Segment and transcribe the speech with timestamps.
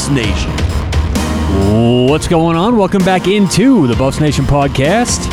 [0.00, 0.50] Buffs Nation.
[2.08, 2.78] What's going on?
[2.78, 5.28] Welcome back into the Buffs Nation podcast.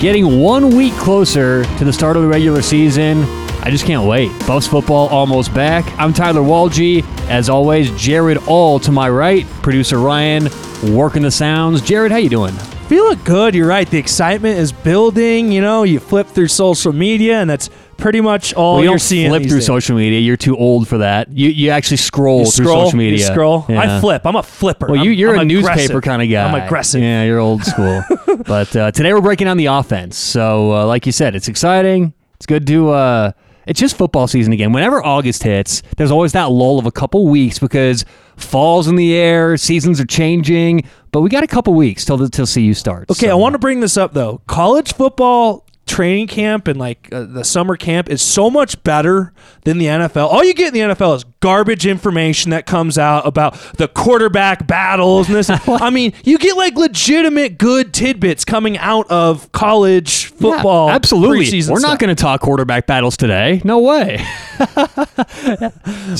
[0.00, 3.22] Getting one week closer to the start of the regular season.
[3.62, 4.32] I just can't wait.
[4.44, 5.86] Buffs football almost back.
[6.00, 7.04] I'm Tyler Walgie.
[7.28, 9.46] As always, Jared All to my right.
[9.62, 10.48] Producer Ryan
[10.92, 11.80] working the sounds.
[11.80, 12.54] Jared, how you doing?
[12.88, 13.54] Feeling good.
[13.54, 13.88] You're right.
[13.88, 15.52] The excitement is building.
[15.52, 17.70] You know, you flip through social media, and that's
[18.02, 19.30] pretty much all Well, you you're don't seeing.
[19.30, 19.66] flip through days.
[19.66, 20.20] social media.
[20.20, 21.30] You're too old for that.
[21.32, 23.18] You you actually scroll, You through scroll, social media.
[23.18, 23.64] You scroll.
[23.68, 24.22] I flip.
[24.26, 24.88] I'm a flipper.
[24.88, 26.44] Well, you you're I'm a newspaper kind of guy.
[26.44, 27.00] I'm aggressive.
[27.00, 28.02] Yeah, you're old school.
[28.46, 30.16] but uh, today we're breaking down the offense.
[30.18, 32.12] So, uh, like you said, it's exciting.
[32.36, 32.90] It's good to.
[32.90, 33.32] Uh,
[33.64, 34.72] it's just football season again.
[34.72, 38.04] Whenever August hits, there's always that lull of a couple weeks because
[38.36, 40.82] fall's in the air, seasons are changing.
[41.12, 43.12] But we got a couple weeks till the, till CU starts.
[43.12, 44.40] Okay, So- I want to bring this up though.
[44.48, 45.61] College football
[45.92, 49.32] training camp and like uh, the summer camp is so much better
[49.64, 50.26] than the NFL.
[50.28, 54.66] All you get in the NFL is garbage information that comes out about the quarterback
[54.66, 55.50] battles and this.
[55.68, 60.90] I mean, you get like legitimate good tidbits coming out of college Yeah, football.
[60.90, 61.62] absolutely.
[61.68, 63.60] We're not going to talk quarterback battles today.
[63.64, 64.24] No way.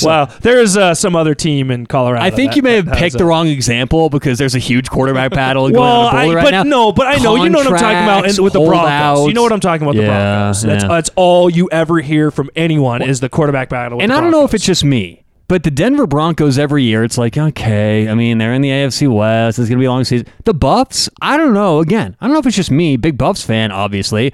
[0.03, 2.25] Wow, there is uh, some other team in Colorado.
[2.25, 5.33] I think that- you may have picked the wrong example because there's a huge quarterback
[5.33, 6.63] battle going Well, on in I, right but now.
[6.63, 8.79] no, but I know you know what I'm talking about Contracts, and with the Broncos.
[8.81, 9.29] holdouts.
[9.29, 9.97] You know what I'm talking about.
[9.97, 10.63] The Yeah, Broncos.
[10.63, 10.89] That's yeah.
[10.89, 13.99] that's all you ever hear from anyone is the quarterback battle.
[13.99, 14.55] With and the I don't know if Broncos.
[14.55, 18.55] it's just me, but the Denver Broncos every year, it's like, okay, I mean, they're
[18.55, 19.59] in the AFC West.
[19.59, 20.27] It's going to be a long season.
[20.45, 21.81] The Buffs, I don't know.
[21.81, 24.33] Again, I don't know if it's just me, big Buffs fan, obviously.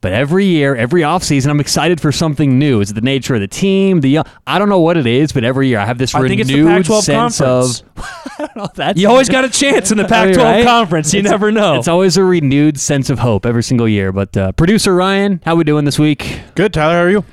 [0.00, 2.80] But every year, every offseason, I'm excited for something new.
[2.80, 4.00] Is it the nature of the team?
[4.00, 6.20] The young, I don't know what it is, but every year I have this I
[6.20, 7.80] renewed think it's the Pac-12 sense conference.
[7.80, 8.04] of.
[8.38, 8.68] I don't know.
[8.76, 10.64] That's You always got a chance in the Pac-12 Right?
[10.64, 11.12] conference.
[11.12, 11.74] You It's- never know.
[11.74, 14.12] It's always a renewed sense of hope every single year.
[14.12, 16.42] But uh, producer Ryan, how we doing this week?
[16.54, 16.94] Good, Tyler.
[16.94, 17.24] How are you?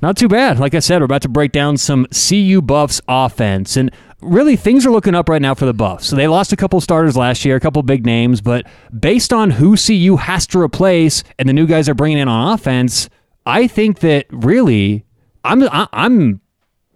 [0.00, 0.60] Not too bad.
[0.60, 3.76] Like I said, we're about to break down some CU Buffs offense.
[3.76, 3.90] And
[4.24, 6.06] really, things are looking up right now for the Buffs.
[6.06, 8.66] So they lost a couple starters last year, a couple big names, but
[8.98, 12.54] based on who CU has to replace and the new guys they're bringing in on
[12.54, 13.08] offense,
[13.46, 15.04] I think that really,
[15.44, 16.43] I'm I, I'm I,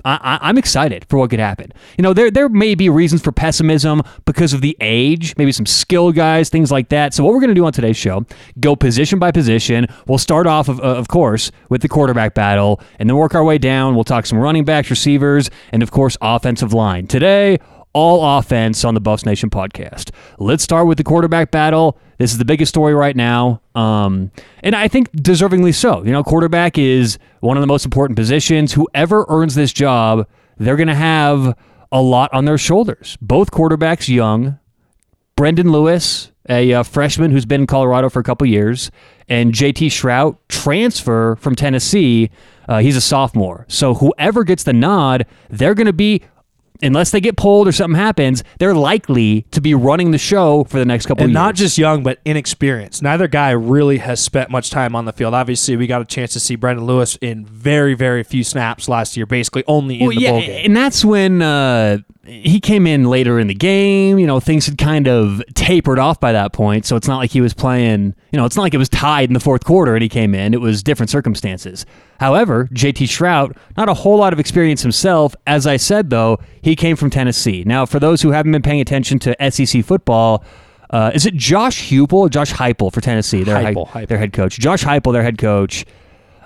[0.04, 1.72] I- I'm excited for what could happen.
[1.96, 5.66] You know, there there may be reasons for pessimism because of the age, maybe some
[5.66, 7.14] skill guys, things like that.
[7.14, 8.24] So what we're going to do on today's show,
[8.60, 9.86] go position by position.
[10.06, 13.58] We'll start off, of, of course, with the quarterback battle, and then work our way
[13.58, 13.94] down.
[13.94, 17.06] We'll talk some running backs, receivers, and of course, offensive line.
[17.06, 17.58] Today,
[17.92, 20.10] all offense on the Buffs Nation podcast.
[20.38, 21.98] Let's start with the quarterback battle.
[22.18, 23.60] This is the biggest story right now.
[23.74, 24.30] Um,
[24.62, 26.04] and I think deservingly so.
[26.04, 28.72] You know, quarterback is one of the most important positions.
[28.72, 30.26] Whoever earns this job,
[30.58, 31.56] they're going to have
[31.92, 33.16] a lot on their shoulders.
[33.20, 34.58] Both quarterbacks young.
[35.36, 38.90] Brendan Lewis, a uh, freshman who's been in Colorado for a couple years,
[39.28, 42.30] and JT Shrout, transfer from Tennessee.
[42.68, 43.64] Uh, he's a sophomore.
[43.68, 46.22] So whoever gets the nod, they're going to be,
[46.82, 50.78] unless they get pulled or something happens, they're likely to be running the show for
[50.78, 51.34] the next couple and years.
[51.34, 53.02] not just young, but inexperienced.
[53.02, 55.34] Neither guy really has spent much time on the field.
[55.34, 59.16] Obviously, we got a chance to see Brendan Lewis in very, very few snaps last
[59.16, 60.66] year, basically only in Well, the yeah, bowl game.
[60.66, 64.18] and that's when uh, he came in later in the game.
[64.18, 67.30] You know, things had kind of tapered off by that point, so it's not like
[67.30, 68.14] he was playing.
[68.32, 70.34] You know, it's not like it was tied in the fourth quarter and he came
[70.34, 70.54] in.
[70.54, 71.86] It was different circumstances.
[72.18, 75.34] However, JT Shrout, not a whole lot of experience himself.
[75.46, 77.62] As I said, though, he came from Tennessee.
[77.64, 80.44] Now, for those who haven't been paying attention to SEC football.
[80.90, 83.44] Uh, is it Josh Heupel or Josh Heupel for Tennessee?
[83.44, 84.08] Their, Heupel, Heupel.
[84.08, 84.58] their head coach.
[84.58, 85.84] Josh Heupel, their head coach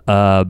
[0.06, 0.44] uh,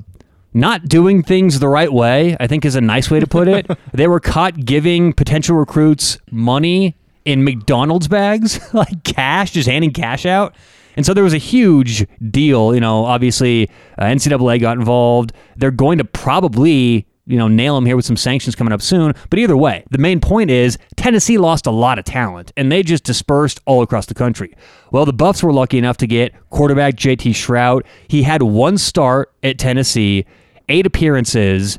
[0.55, 3.66] not doing things the right way, I think is a nice way to put it.
[3.93, 10.27] they were caught giving potential recruits money in McDonald's bags, like cash, just handing cash
[10.27, 10.54] out.
[10.97, 12.75] And so there was a huge deal.
[12.75, 15.32] You know, obviously, uh, NCAA got involved.
[15.56, 19.14] They're going to probably, you know, nail him here with some sanctions coming up soon.
[19.30, 22.82] But either way, the main point is Tennessee lost a lot of talent and they
[22.82, 24.54] just dispersed all across the country.
[24.91, 27.82] Well, the Buffs were lucky enough to get quarterback JT Shrout.
[28.09, 30.26] He had one start at Tennessee,
[30.69, 31.78] eight appearances.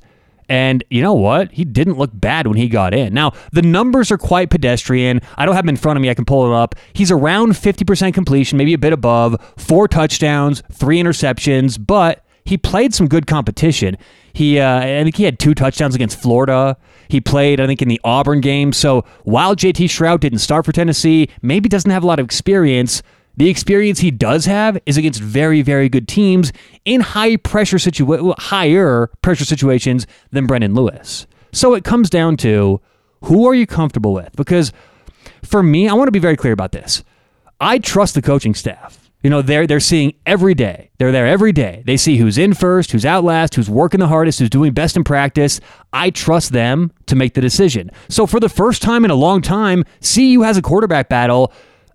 [0.50, 1.52] And you know what?
[1.52, 3.14] He didn't look bad when he got in.
[3.14, 5.22] Now, the numbers are quite pedestrian.
[5.38, 6.10] I don't have him in front of me.
[6.10, 6.76] I can pull it up.
[6.94, 12.94] He's around 50% completion, maybe a bit above, four touchdowns, three interceptions, but he played
[12.94, 13.98] some good competition.
[14.34, 16.78] He, uh, I think he had two touchdowns against Florida.
[17.08, 18.74] He played, I think, in the Auburn game.
[18.74, 23.04] So while JT Shrout didn't start for Tennessee, maybe doesn't have a lot of experience,
[23.36, 26.52] the experience he does have is against very, very good teams
[26.86, 31.26] in high pressure situa- higher pressure situations than Brendan Lewis.
[31.52, 32.82] So it comes down to
[33.24, 34.36] who are you comfortable with?
[34.36, 34.72] Because
[35.44, 37.04] for me, I want to be very clear about this.
[37.60, 39.00] I trust the coaching staff.
[39.24, 40.90] You know, they're they're seeing every day.
[40.98, 41.82] They're there every day.
[41.86, 44.98] They see who's in first, who's out last, who's working the hardest, who's doing best
[44.98, 45.62] in practice.
[45.94, 47.90] I trust them to make the decision.
[48.10, 51.54] So for the first time in a long time, CU has a quarterback battle.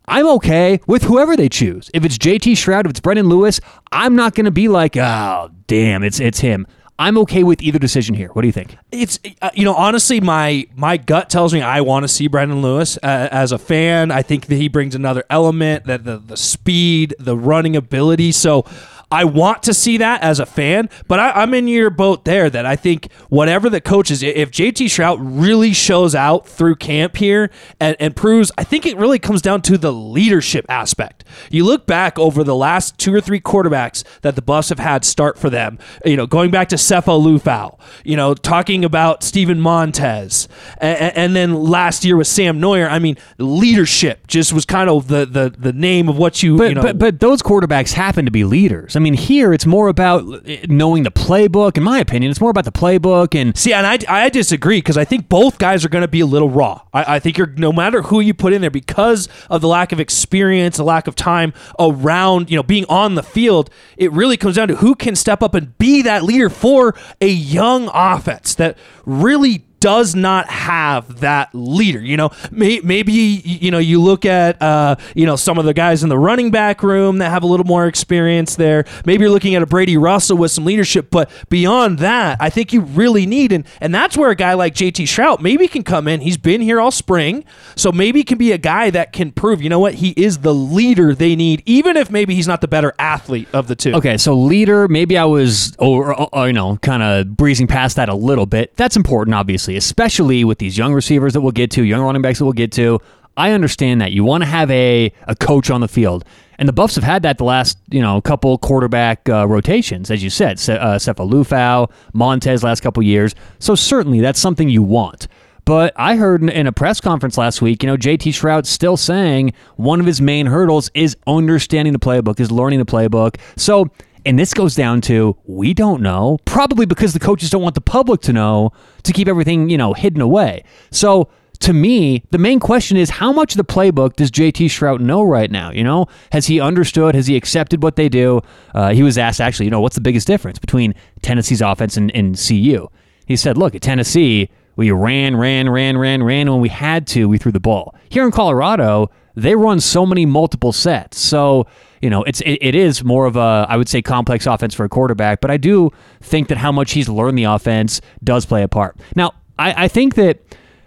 [0.09, 1.91] I'm okay with whoever they choose.
[1.95, 3.61] If it's JT Shrout, if it's Brendan Lewis,
[3.93, 6.67] I'm not going to be like, oh, damn, it's it's him.
[7.01, 8.29] I'm okay with either decision here.
[8.29, 8.77] What do you think?
[8.91, 12.61] It's uh, you know honestly my my gut tells me I want to see Brendan
[12.61, 14.11] Lewis uh, as a fan.
[14.11, 18.33] I think that he brings another element that the the speed, the running ability.
[18.33, 18.65] So
[19.11, 22.51] I want to see that as a fan, but I, am in your boat there
[22.51, 27.17] that I think whatever the coach is, if JT Shrout really shows out through camp
[27.17, 27.51] here
[27.81, 31.25] and, and proves, I think it really comes down to the leadership aspect.
[31.51, 35.07] You look back over the last two or three quarterbacks that the Buffs have had
[35.07, 39.59] start for them, you know, going back to Sefo Liufau, you know, talking about Steven
[39.59, 42.91] Montez, and, and then last year with Sam Noyer.
[42.91, 46.69] I mean, leadership just was kind of the the, the name of what you, but,
[46.69, 46.83] you know.
[46.83, 48.98] But, but those quarterbacks happen to be leaders.
[48.99, 51.77] I mean, here it's more about eh, knowing the playbook.
[51.77, 53.41] In my opinion, it's more about the playbook.
[53.41, 56.19] And see, and I, I disagree because I think both guys are going to be
[56.19, 56.83] a little raw.
[56.93, 59.93] I, I think you're no matter who you put in there because of the lack
[59.93, 63.71] of experience, the lack of time around, you know, being on the field.
[63.97, 67.29] It really comes down to who can step up and be that leader for a
[67.29, 72.01] young offense that really does not have that leader.
[72.01, 75.75] You know, may, maybe you know you look at uh, you know some of the
[75.75, 78.85] guys in the running back room that have a little more experience there.
[79.05, 82.73] Maybe you're looking at a Brady Russell with some leadership, but beyond that, I think
[82.73, 86.09] you really need and and that's where a guy like JT Shrout maybe can come
[86.09, 86.21] in.
[86.21, 87.45] He's been here all spring,
[87.77, 89.63] so maybe can be a guy that can prove.
[89.63, 89.95] You know what?
[89.95, 93.69] He is the leader they need, even if maybe he's not the better athlete of
[93.69, 93.95] the two.
[93.95, 94.89] Okay, so leader.
[94.89, 98.47] Maybe I was, or, or, or you know, kind of breezing past that a little
[98.47, 98.77] bit.
[98.77, 102.23] That's important, obviously obviously, especially with these young receivers that we'll get to, young running
[102.23, 102.99] backs that we'll get to.
[103.37, 106.25] I understand that you want to have a, a coach on the field.
[106.59, 110.25] And the Buffs have had that the last, you know, couple quarterback uh, rotations, as
[110.25, 113.35] you said, Se- uh, Sefo Liufau, Montez last couple years.
[113.61, 115.29] So certainly that's something you want.
[115.65, 119.53] But I heard in, a press conference last week, you know, JT Shrout still saying
[119.77, 123.37] one of his main hurdles is understanding the playbook, is learning the playbook.
[123.57, 123.91] So
[124.29, 127.81] and this goes down to we don't know, probably because the coaches don't want the
[127.81, 128.73] public to know
[129.05, 130.65] to keep everything, you know, hidden away.
[130.91, 131.31] So
[131.61, 135.23] to me, the main question is how much of the playbook does JT Shrout know
[135.23, 135.71] right now?
[135.71, 137.15] You know, has he understood?
[137.15, 138.43] Has he accepted what they do?
[138.75, 142.15] Uh, he was asked, actually, you know, what's the biggest difference between Tennessee's offense and,
[142.15, 142.87] and CU?
[143.25, 146.51] He said, look, at Tennessee, we ran, ran, ran, ran, ran.
[146.51, 147.95] When we had to, we threw the ball.
[148.11, 151.19] Here in Colorado, they run so many multiple sets.
[151.19, 151.67] So,
[152.01, 154.85] you know, it's it, it is more of a I would say complex offense for
[154.85, 155.91] a quarterback, but I do
[156.21, 158.97] think that how much he's learned the offense does play a part.
[159.17, 160.41] Now, I, I think that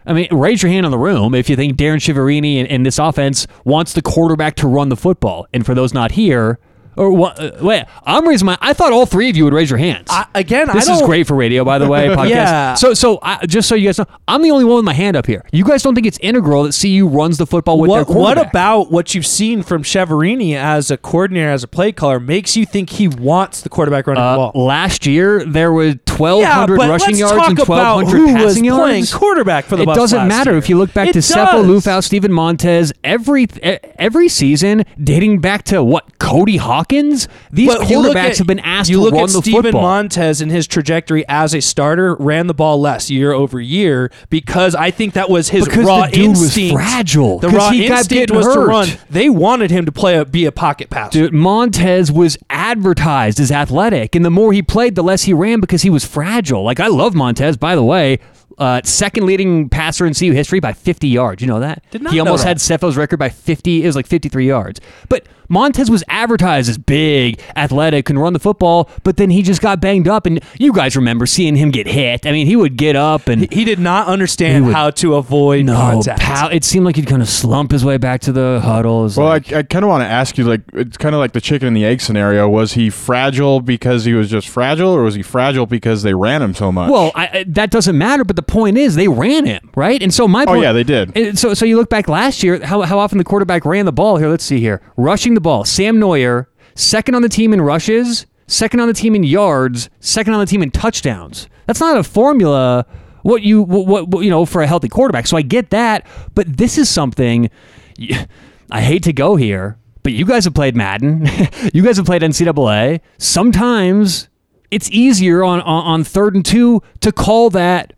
[0.06, 2.86] I mean, raise your hand in the room if you think Darren Chiaverini and, and
[2.86, 5.46] this offense wants the quarterback to run the football.
[5.54, 6.60] And for those not here,
[6.96, 7.40] or what?
[7.40, 8.58] Uh, wait, I'm raising my.
[8.62, 10.08] I thought all three of you would raise your hands.
[10.10, 12.08] I, again, this is great for radio, by the way.
[12.12, 12.30] Podcast.
[12.30, 12.74] yeah.
[12.76, 15.16] So, so I, just so you guys know, I'm the only one with my hand
[15.16, 15.46] up here.
[15.52, 18.38] You guys don't think it's integral that CU runs the football with what, their quarterback?
[18.38, 22.58] What about what you've seen from Chiaverini as a coordinator, as a play caller, makes
[22.58, 24.66] you think he wants the quarterback running uh, the ball?
[24.66, 28.82] Last year, there was 1,200 yeah, rushing yards and 1,200 who passing was yards.
[28.82, 30.58] playing quarterback for the it doesn't last matter year.
[30.58, 31.32] if you look back it to does.
[31.32, 37.28] Sefo Liufau, Steven Montez, every every season dating back to what Cody Hawkins.
[37.51, 39.81] These quarterbacks at- have been asked you to look run at the Steven football.
[39.83, 44.74] Montez and his trajectory as a starter ran the ball less year over year because
[44.74, 46.74] I think that was his Because raw the dude was instinct.
[46.74, 48.88] fragile, The raw he instinct was to run.
[49.10, 51.12] They wanted him to play a, be a pocket passer.
[51.12, 55.60] Dude, Montez was advertised as athletic, and the more he played, the less he ran
[55.60, 56.63] because he was fragile.
[56.63, 58.20] Like I love Montez, by the way.
[58.62, 61.41] Uh, second leading passer in CU history by 50 yards.
[61.41, 61.84] You know that?
[61.89, 62.50] Did not he know almost that.
[62.50, 63.82] had Sefo's record by 50.
[63.84, 64.80] It was like 53 yards.
[65.10, 68.89] But Montez was advertised as big, athletic, can run the football.
[69.03, 72.25] But then he just got banged up, and you guys remember seeing him get hit.
[72.25, 75.65] I mean, he would get up and He did not understand would- how to avoid
[75.65, 76.22] no, contact.
[76.22, 79.01] pow, it seemed like he'd kind of slump his way back to the huddle.
[79.01, 81.15] It was Well, like- I, I kind of want to ask you, like, it's kind
[81.15, 82.48] of like the chicken and the egg scenario.
[82.48, 86.41] Was he fragile because he was just fragile, or was he fragile because they ran
[86.44, 86.91] him so much?
[86.91, 88.24] Well, I, I- that doesn't matter.
[88.24, 90.84] But the point is, they ran him right, and so my oh point, yeah, they
[90.84, 91.39] did.
[91.39, 94.17] so so you look back last year, how how often the quarterback ran the ball?
[94.17, 95.65] Here, let's see here, rushing the ball.
[95.65, 100.34] Sam Noyer, second on the team in rushes, second on the team in yards, second
[100.34, 101.48] on the team in touchdowns.
[101.65, 102.86] That's not a formula.
[103.24, 105.27] What you what, what you know for a healthy quarterback.
[105.27, 106.05] So I get that,
[106.36, 107.50] but this is something.
[108.72, 111.27] I hate to go here, but you guys have played Madden.
[111.74, 113.01] you guys have played NCAA.
[113.17, 114.29] Sometimes
[114.72, 117.93] it's easier on, on, on third and two to call that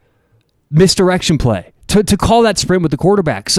[0.74, 1.72] misdirection play.
[1.88, 3.50] to, to call that sprint with the quarterback.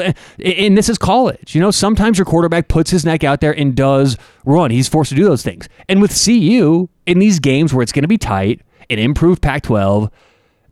[0.44, 1.54] And this is college.
[1.54, 4.70] You know, sometimes your quarterback puts his neck out there and does run.
[4.72, 5.68] He's forced to do those things.
[5.88, 9.62] And with CU, in these games where it's going to be tight, an improved Pac
[9.62, 10.10] 12,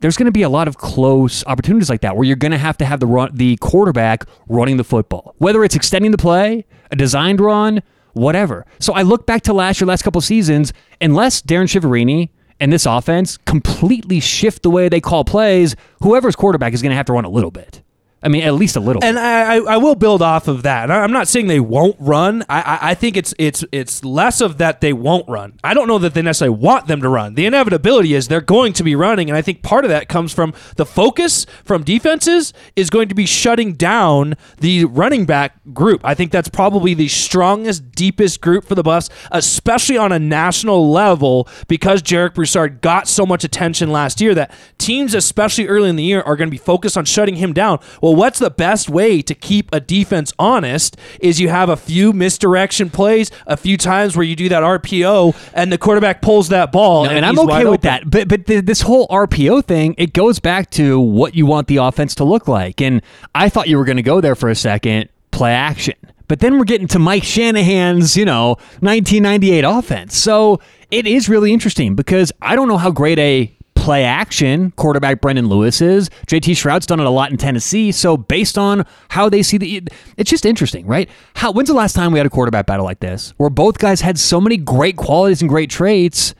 [0.01, 2.57] there's going to be a lot of close opportunities like that where you're going to
[2.57, 6.65] have to have the run, the quarterback running the football, whether it's extending the play,
[6.91, 7.81] a designed run,
[8.11, 8.65] whatever.
[8.79, 12.29] So I look back to last year, last couple seasons, unless Darren Chiaverini
[12.63, 16.95] and this offense completely shift the way they call plays, whoever's quarterback is going to
[16.95, 17.82] have to run a little bit.
[18.23, 19.03] I mean, at least a little.
[19.03, 19.21] And bit.
[19.21, 20.89] I, I will build off of that.
[20.89, 22.43] I'm not saying they won't run.
[22.49, 25.59] I, I, I think it's it's it's less of that they won't run.
[25.63, 27.35] I don't know that they necessarily want them to run.
[27.35, 30.33] The inevitability is they're going to be running, and I think part of that comes
[30.33, 36.01] from the focus from defenses is going to be shutting down the running back group.
[36.03, 40.89] I think that's probably the strongest, deepest group for the Buffs, especially on a national
[40.89, 45.95] level, because Jarek Broussard got so much attention last year that teams, especially early in
[45.95, 47.79] the year, are going to be focused on shutting him down.
[48.01, 52.13] Well, what's the best way to keep a defense honest is you have a few
[52.13, 56.71] misdirection plays, a few times where you do that RPO and the quarterback pulls that
[56.71, 57.03] ball.
[57.03, 57.81] No, and, and I'm okay with open.
[57.81, 58.09] that.
[58.09, 61.77] But but th- this whole RPO thing, it goes back to what you want the
[61.77, 62.81] offense to look like.
[62.81, 63.01] And
[63.35, 65.95] I thought you were going to go there for a second, play action.
[66.27, 70.17] But then we're getting to Mike Shanahan's, you know, 1998 offense.
[70.17, 75.19] So it is really interesting because I don't know how great a play action quarterback
[75.19, 76.09] Brendan Lewis is.
[76.27, 77.91] JT Shrout's done it a lot in Tennessee.
[77.91, 79.83] So based on how they see the,
[80.15, 81.09] it's just interesting, right?
[81.35, 83.99] How when's the last time we had a quarterback battle like this where both guys
[83.99, 86.33] had so many great qualities and great traits?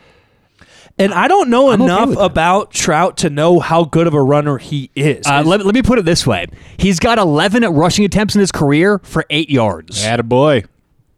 [0.97, 2.25] And I don't know I'm okay enough with that.
[2.25, 5.25] about Trout to know how good of a runner he is.
[5.25, 6.45] Uh, let, let me put it this way:
[6.77, 10.03] He's got 11 rushing attempts in his career for eight yards.
[10.03, 10.65] Attaboy.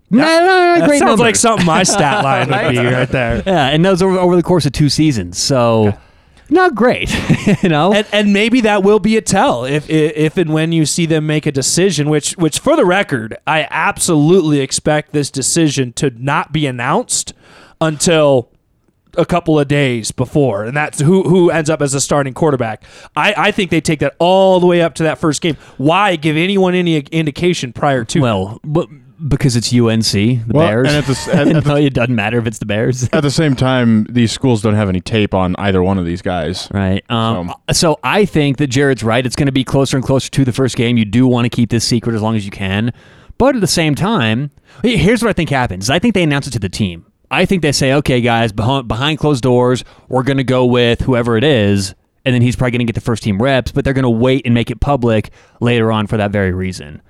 [0.09, 0.45] Nah, nah, nah,
[0.79, 1.19] that great sounds numbers.
[1.19, 3.43] like something my stat line would be right there.
[3.45, 5.37] Yeah, and those over, over the course of two seasons.
[5.37, 5.97] So,
[6.49, 7.13] not great,
[7.63, 7.93] you know.
[7.93, 11.05] And, and maybe that will be a tell if, if if and when you see
[11.05, 12.09] them make a decision.
[12.09, 17.33] Which which for the record, I absolutely expect this decision to not be announced
[17.81, 18.51] until
[19.17, 22.83] a couple of days before, and that's who who ends up as a starting quarterback.
[23.15, 25.57] I, I think they take that all the way up to that first game.
[25.77, 28.19] Why give anyone any indication prior to?
[28.19, 28.89] well, but
[29.27, 30.87] because it's UNC, the Well, Bears.
[30.87, 33.07] and at the at- at the- it doesn't matter if it's the Bears.
[33.13, 36.21] At the same time, these schools don't have any tape on either one of these
[36.21, 36.67] guys.
[36.73, 37.03] Right.
[37.09, 39.25] Um, so I think that Jared's right.
[39.25, 40.97] It's going to be closer and closer to the first game.
[40.97, 42.91] You do want to keep this secret as long as you can.
[43.37, 45.89] But at the same time, here's what I think happens.
[45.89, 47.05] I think they announce it to the team.
[47.29, 51.35] I think they say, okay, guys, behind closed doors, we're going to go with whoever
[51.37, 51.95] it is.
[52.23, 54.09] And then he's probably going to get the first team reps, but they're going to
[54.09, 57.01] wait and make it public later on for that very reason.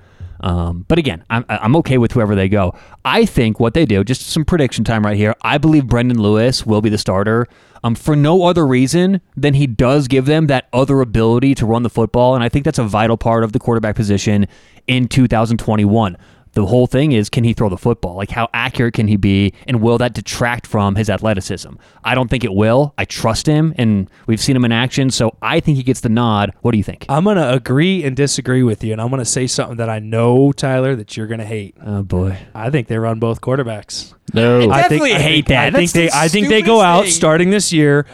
[0.45, 2.75] Um, but again, I'm, I'm okay with whoever they go.
[3.03, 5.35] I think what they do, just some prediction time right here.
[5.41, 7.47] I believe Brendan Lewis will be the starter
[7.83, 11.81] um, for no other reason than he does give them that other ability to run
[11.81, 12.35] the football.
[12.35, 14.47] And I think that's a vital part of the quarterback position
[14.85, 16.15] in 2021.
[16.55, 18.15] The whole thing is can he throw the football?
[18.15, 19.53] Like, how accurate can he be?
[19.67, 21.73] And will that detract from his athleticism?
[22.03, 22.93] I don't think it will.
[22.97, 25.09] I trust him, and we've seen him in action.
[25.11, 26.53] So I think he gets the nod.
[26.61, 27.05] What do you think?
[27.09, 30.51] I'm gonna agree and disagree with you, and I'm gonna say something that I know,
[30.51, 31.75] Tyler, that you're gonna hate.
[31.85, 32.37] Oh, boy.
[32.55, 34.13] I think they run both quarterbacks.
[34.33, 34.61] No.
[34.69, 35.75] I- I definitely think, I hate think- that.
[35.75, 36.09] I think they.
[36.11, 37.11] I think they go out thing.
[37.11, 38.05] starting this year.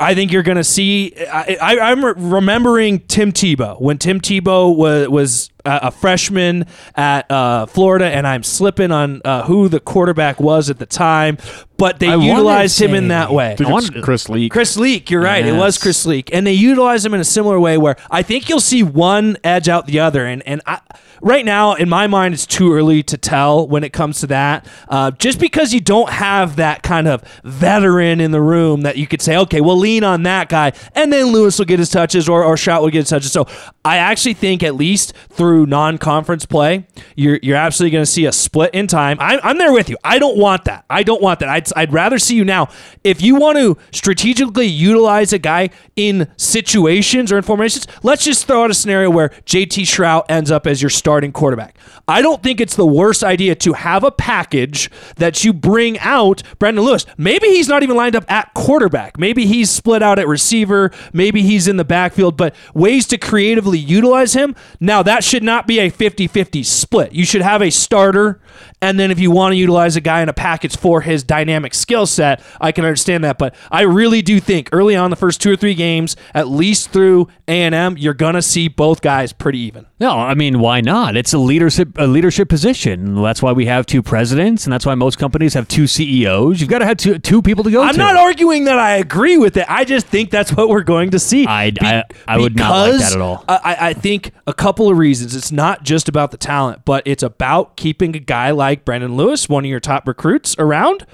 [0.00, 1.14] I think you're going to see.
[1.26, 6.66] I, I, I'm re- remembering Tim Tebow when Tim Tebow was was a, a freshman
[6.94, 11.38] at uh, Florida, and I'm slipping on uh, who the quarterback was at the time,
[11.76, 13.52] but they I utilized him in that way.
[13.52, 14.52] I think wanted- Chris Leak.
[14.52, 15.44] Chris Leak, you're right.
[15.44, 18.48] It was Chris Leak, and they utilized him in a similar way where I think
[18.48, 20.26] you'll see one edge out the other.
[20.26, 20.80] And and I,
[21.20, 24.66] right now, in my mind, it's too early to tell when it comes to that.
[24.88, 29.06] Uh, just because you don't have that kind of veteran in the room that you
[29.06, 32.28] could say, okay, we'll lean on that guy, and then Lewis will get his touches
[32.28, 33.32] or or Shrout will get his touches.
[33.32, 33.46] So
[33.84, 38.32] I actually think at least through non-conference play, you're you're absolutely going to see a
[38.32, 39.16] split in time.
[39.20, 39.96] I'm, I'm there with you.
[40.04, 40.84] I don't want that.
[40.88, 41.48] I don't want that.
[41.48, 42.68] I'd, I'd rather see you now.
[43.02, 48.46] If you want to strategically utilize a guy in situations or in formations, let's just
[48.46, 51.76] throw out a scenario where JT Shrout ends up as your starting quarterback.
[52.08, 56.42] I don't think it's the worst idea to have a package that you bring out
[56.58, 57.04] Brendan Lewis.
[57.18, 59.18] Maybe he's not even lined up at quarterback.
[59.18, 60.90] Maybe he's split out at receiver.
[61.12, 64.56] Maybe he's in the backfield, but ways to creatively utilize him.
[64.80, 67.12] Now, that should not be a 50 50 split.
[67.12, 68.40] You should have a starter,
[68.80, 71.74] and then if you want to utilize a guy in a package for his dynamic
[71.74, 73.36] skill set, I can understand that.
[73.36, 76.88] But I really do think early on the first two or three games, at least
[76.88, 79.84] through A&M, you're going to see both guys pretty even.
[80.00, 80.93] No, I mean, why not?
[80.94, 81.16] Not.
[81.16, 83.20] It's a leadership a leadership position.
[83.20, 86.60] That's why we have two presidents, and that's why most companies have two CEOs.
[86.60, 87.98] You've got to have two two people to go I'm to.
[87.98, 89.66] not arguing that I agree with it.
[89.68, 91.46] I just think that's what we're going to see.
[91.48, 93.44] I- I- I would not like that at all.
[93.48, 95.34] I- I think a couple of reasons.
[95.34, 99.48] It's not just about the talent, but it's about keeping a guy like Brendan Lewis,
[99.48, 101.06] one of your top recruits, around.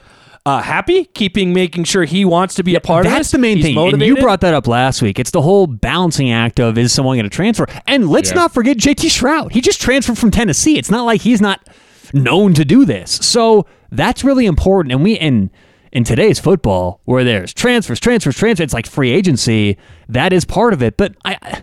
[0.47, 3.59] Uh, happy, keeping making sure he wants to be a part of That's the main
[3.59, 3.77] He's thing.
[3.93, 5.19] And you brought that up last week.
[5.19, 7.67] It's the whole balancing act of is someone going to transfer?
[7.87, 8.37] And let's Yeah.
[8.37, 9.53] not forget JT Shrout.
[9.53, 10.79] He just transferred from Tennessee.
[10.79, 11.61] It's not like he's not
[12.15, 13.11] known to do this.
[13.11, 14.93] So that's really important.
[14.93, 15.51] And we in
[15.93, 19.77] in today's football, where there's transfers, transfers, transfers, it's like free agency.
[20.09, 20.97] That is part of it.
[20.97, 21.63] But I-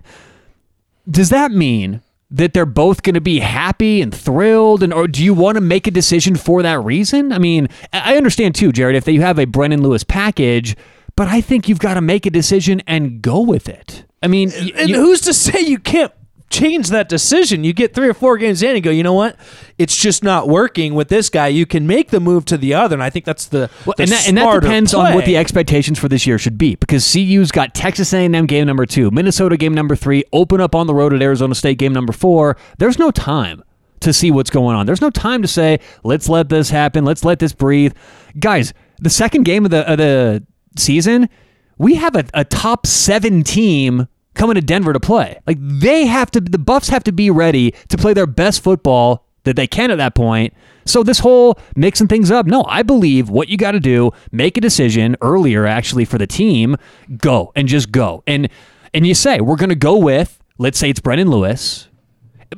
[1.09, 5.23] does that mean that they're both going to be happy and thrilled and or do
[5.23, 7.31] you want to make a decision for that reason?
[7.31, 10.75] I mean i understand too jared if you have a brendan lewis package
[11.15, 14.03] but i think you've got to make a decision and go with it.
[14.21, 16.11] I mean y- And you- who's to say you can't
[16.49, 17.63] change that decision?
[17.63, 19.37] You get three or four games in and go, you know what?
[19.77, 21.47] It's just not working with this guy.
[21.47, 24.03] You can make the move to the other, and I think that's the, Well, the
[24.03, 27.09] and that, and that depends on what the expectations for this year should be because
[27.11, 30.93] CU's got Texas A&M game number two, Minnesota game number three, open up on the
[30.95, 32.57] road at Arizona State game number four.
[32.77, 33.63] There's no time
[33.99, 34.85] to see what's going on.
[34.85, 37.93] There's no time to say let's let this happen, let's let this breathe,
[38.39, 38.73] guys.
[38.99, 40.43] The second game of the of the
[40.77, 41.29] season,
[41.77, 44.07] we have a, a top seven team
[44.37, 45.39] coming to Denver to play.
[45.45, 49.25] Like they have to, the Buffs have to be ready to play their best football
[49.43, 50.53] that they can at that point.
[50.85, 54.57] So this whole mixing things up, no, I believe what you got to do, make
[54.57, 56.77] a decision earlier actually for the team,
[57.17, 58.23] go and just go.
[58.25, 58.49] And
[58.93, 61.87] and you say we're going to go with let's say it's Brendan Lewis.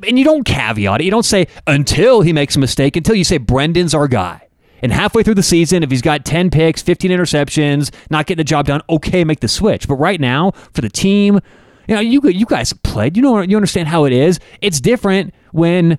[0.06, 1.04] And you don't caveat it.
[1.04, 4.48] You don't say until he makes a mistake, until you say Brendan's our guy.
[4.82, 8.46] And halfway through the season, if he's got 10 picks, 15 interceptions, not getting the
[8.46, 9.88] job done, okay, make the switch.
[9.88, 11.40] But right now, for the team,
[11.90, 13.18] you know, you you guys played.
[13.18, 14.40] You know, you understand how it is.
[14.62, 15.98] It's different when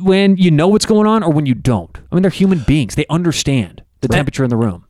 [0.00, 1.96] when you know what's going on or when you don't.
[2.10, 2.96] I mean, they're human beings.
[2.96, 4.86] They understand the temperature in the room.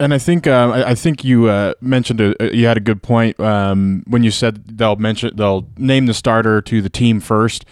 [0.00, 3.38] And I think I I think you uh, mentioned a, you had a good point
[3.38, 7.66] um, when you said they'll mention they'll name the starter to the team first,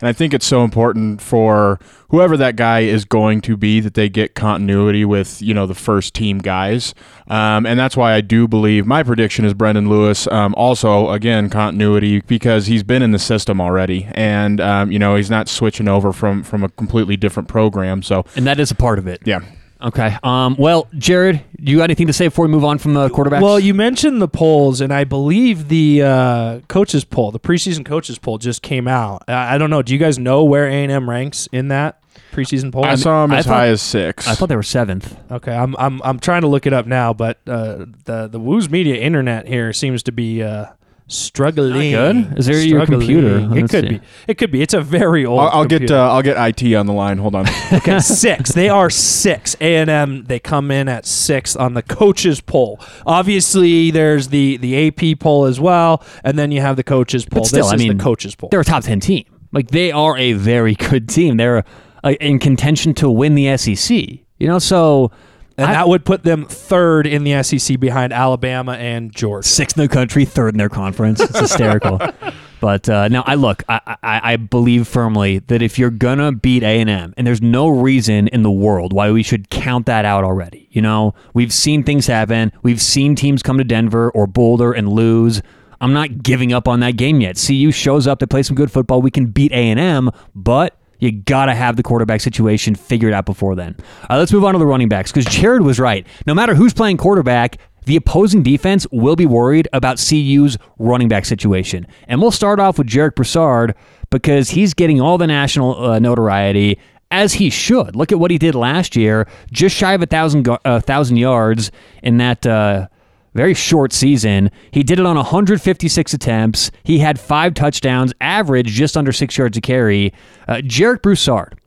[0.00, 1.78] and I think it's so important for
[2.10, 5.74] whoever that guy is going to be that they get continuity with you know the
[5.74, 6.94] first team guys,
[7.28, 10.26] um, and that's why I do believe my prediction is Brendan Lewis.
[10.28, 15.16] Um, also, again, continuity because he's been in the system already, and um, you know
[15.16, 18.02] he's not switching over from from a completely different program.
[18.02, 19.22] So And that is a part of it.
[19.24, 19.40] yeah.
[19.80, 20.16] Okay.
[20.22, 23.42] Um, well, Jared, you got anything to say before we move on from the quarterbacks?
[23.42, 28.18] Well, you mentioned the polls, and I believe the uh, coaches poll, the preseason coaches
[28.18, 29.22] poll, just came out.
[29.28, 29.82] I, I don't know.
[29.82, 32.84] Do you guys know where A and M ranks in that preseason poll?
[32.86, 34.26] I saw him I as thought- high as six.
[34.26, 35.14] I thought they were seventh.
[35.30, 38.70] Okay, I'm I'm I'm trying to look it up now, but uh, the the Woo's
[38.70, 40.66] Media internet here seems to be uh,
[41.08, 41.92] struggling.
[41.92, 42.38] good?
[42.38, 43.00] Is there your Struggling.
[43.00, 43.36] computer?
[43.38, 43.98] It Let's could see.
[43.98, 44.00] be.
[44.28, 44.62] It could be.
[44.62, 45.40] It's a very old.
[45.40, 45.94] I'll, I'll get computer.
[45.96, 47.18] uh, I'll get IT on the line.
[47.18, 47.46] Hold on.
[47.72, 48.52] okay, six.
[48.52, 49.56] They are six.
[49.60, 50.24] A and M.
[50.24, 52.80] They come in at six on the coaches poll.
[53.06, 57.44] Obviously, there's the the AP poll as well, and then you have the coaches poll.
[57.44, 58.50] still, this I is mean, the coaches poll.
[58.50, 59.24] They're a top ten team.
[59.52, 61.36] Like they are a very good team.
[61.36, 61.64] They're
[62.04, 63.96] uh, in contention to win the SEC.
[64.38, 65.10] You know, so
[65.58, 69.46] and I- that would put them third in the SEC behind Alabama and Georgia.
[69.48, 71.20] sixth in the country, third in their conference.
[71.20, 72.00] It's hysterical.
[72.60, 73.62] but uh, now, I look.
[73.68, 77.42] I, I I believe firmly that if you're gonna beat A and M, and there's
[77.42, 80.68] no reason in the world why we should count that out already.
[80.70, 82.52] You know, we've seen things happen.
[82.62, 85.42] We've seen teams come to Denver or Boulder and lose.
[85.80, 87.36] I'm not giving up on that game yet.
[87.46, 89.02] CU shows up, they play some good football.
[89.02, 93.26] We can beat A and M, but you gotta have the quarterback situation figured out
[93.26, 93.76] before then.
[94.10, 96.06] Uh, let's move on to the running backs because Jared was right.
[96.26, 101.24] No matter who's playing quarterback, the opposing defense will be worried about CU's running back
[101.24, 101.86] situation.
[102.08, 103.74] And we'll start off with Jarek Broussard
[104.10, 106.78] because he's getting all the national uh, notoriety
[107.12, 107.94] as he should.
[107.94, 111.16] Look at what he did last year, just shy of a thousand go- uh, thousand
[111.18, 111.70] yards
[112.02, 112.44] in that.
[112.46, 112.88] Uh,
[113.36, 114.50] very short season.
[114.70, 116.70] He did it on 156 attempts.
[116.82, 120.12] He had five touchdowns, average just under six yards a carry.
[120.48, 121.60] Uh, Jarek Broussard,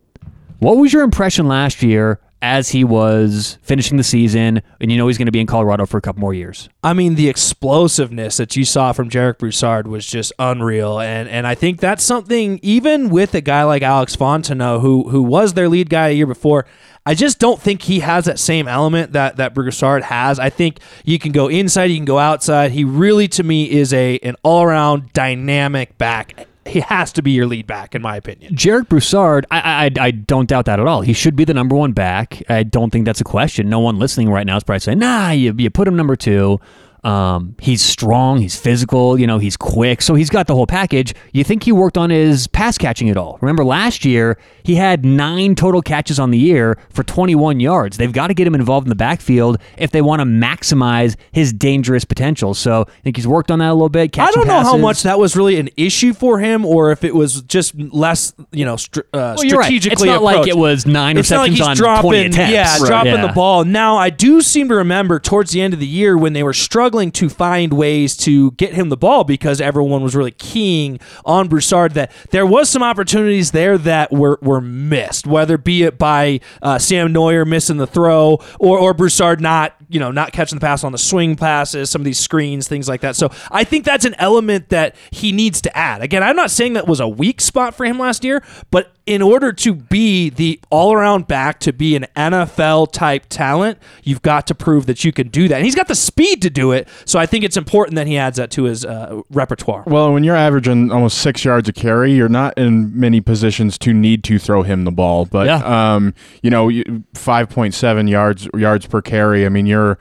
[0.60, 4.62] what was your impression last year as he was finishing the season?
[4.80, 6.70] And you know he's going to be in Colorado for a couple more years.
[6.84, 11.46] I mean, the explosiveness that you saw from Jarek Broussard was just unreal, and and
[11.48, 15.70] I think that's something even with a guy like Alex Fontenot, who who was their
[15.70, 16.66] lead guy a year before.
[17.06, 20.38] I just don't think he has that same element that that Broussard has.
[20.38, 22.72] I think you can go inside, you can go outside.
[22.72, 26.48] He really, to me, is a an all around dynamic back.
[26.70, 28.54] He has to be your lead back, in my opinion.
[28.56, 31.02] Jarek Broussard, I, I I don't doubt that at all.
[31.02, 32.44] He should be the number one back.
[32.50, 33.70] I don't think that's a question.
[33.70, 36.60] No one listening right now is probably saying, "Nah, you, you put him number two.
[37.04, 41.14] Um, he's strong, he's physical, you know, he's quick, so he's got the whole package.
[41.32, 43.38] You think he worked on his pass catching at all?
[43.42, 47.96] Remember last year he had nine total catches on the year for 21 yards.
[47.98, 51.54] They've got to get him involved in the backfield if they want to maximize his
[51.54, 52.54] dangerous potential.
[52.54, 54.20] So I think he's worked on that a little bit.
[54.20, 57.16] I don't know how much that was really an issue for him, or if it
[57.16, 59.66] was just less, you know, str- uh, Well, you're right.
[59.68, 60.10] strategically.
[60.10, 62.52] It's not like it was nine It's not like receptions he's on dropping, 20 attempts.
[62.54, 62.88] yeah, Right.
[62.88, 63.28] dropping Yeah.
[63.28, 63.64] the ball.
[63.64, 66.54] Now, I do seem to remember towards the end of the year when they were
[66.54, 71.48] struggling to find ways to get him the ball because everyone was really keying on
[71.48, 76.40] Broussard that there was some opportunities there that were were missed, whether be it by
[76.62, 80.66] uh, Sam Noyer missing the throw or or Broussard not you know not catching the
[80.66, 83.16] pass on the swing passes, some of these screens, things like that.
[83.16, 86.02] So I think that's an element that he needs to add.
[86.02, 89.24] Again, I'm not saying that was a weak spot for him last year, but in
[89.24, 94.46] order to be the all around back, to be an NFL type talent, you've got
[94.46, 95.56] to prove that you can do that.
[95.56, 96.79] And he's got the speed to do it.
[97.06, 99.84] So I think it's important that he adds that to his uh, repertoire.
[99.88, 103.94] Well, when you're averaging almost six yards a carry, you're not in many positions to
[103.94, 105.26] need to throw him the ball.
[105.26, 105.94] But Yeah.
[105.96, 106.14] um,
[106.44, 106.72] you know,
[107.14, 109.46] five point seven yards yards per carry.
[109.46, 109.98] I mean, you're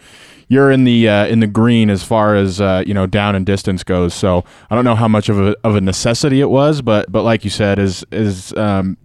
[0.50, 3.44] you're in the uh, in the green as far as uh, you know down and
[3.44, 4.14] distance goes.
[4.14, 7.22] So I don't know how much of a of a necessity it was, but but
[7.22, 8.96] like you said, is is um,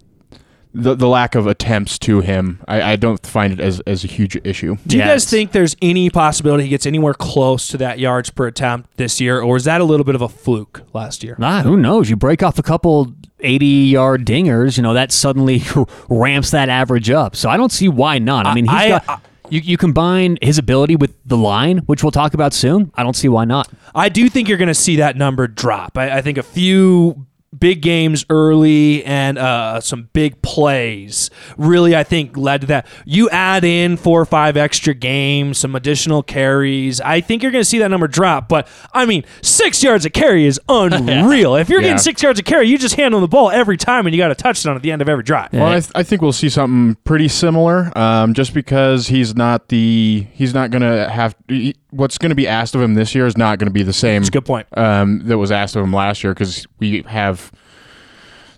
[0.74, 2.60] the the lack of attempts to him.
[2.68, 4.78] I, I don't find it as as a huge issue.
[4.88, 8.30] Do you Yeah, guys think there's any possibility he gets anywhere close to that yards
[8.30, 11.38] per attempt this year, or is that a little bit of a fluke last year?
[11.42, 12.10] Ah, who knows?
[12.10, 15.62] You break off a couple 80 yard dingers, you know, that suddenly
[16.10, 17.36] ramps that average up.
[17.36, 18.46] So I don't see why not.
[18.48, 19.04] I mean, he's I- got.
[19.10, 19.18] I-
[19.50, 22.92] you, you combine his ability with the line, which we'll talk about soon.
[22.96, 23.70] I don't see why not.
[23.94, 25.98] I do think you're going to see that number drop.
[25.98, 27.28] I, I think a few
[27.64, 32.86] big games early and uh, some big plays really, I think, led to that.
[33.06, 37.00] You add in four or five extra games, some additional carries.
[37.00, 38.50] I think you're going to see that number drop.
[38.50, 41.56] But I mean, six yards a carry is unreal.
[41.56, 41.88] if you're Yeah.
[41.88, 44.22] getting six yards a carry, you just hand them the ball every time and you
[44.22, 45.54] got a touchdown at the end of every drive.
[45.54, 47.98] Well, I, th- I think we'll see something pretty similar.
[47.98, 52.36] Um, just because he's not the he's not going to have he, what's going to
[52.36, 54.22] be asked of him this year is not going to be the same.
[54.22, 54.68] That's a good point.
[54.76, 57.53] Um, that was asked of him last year because we have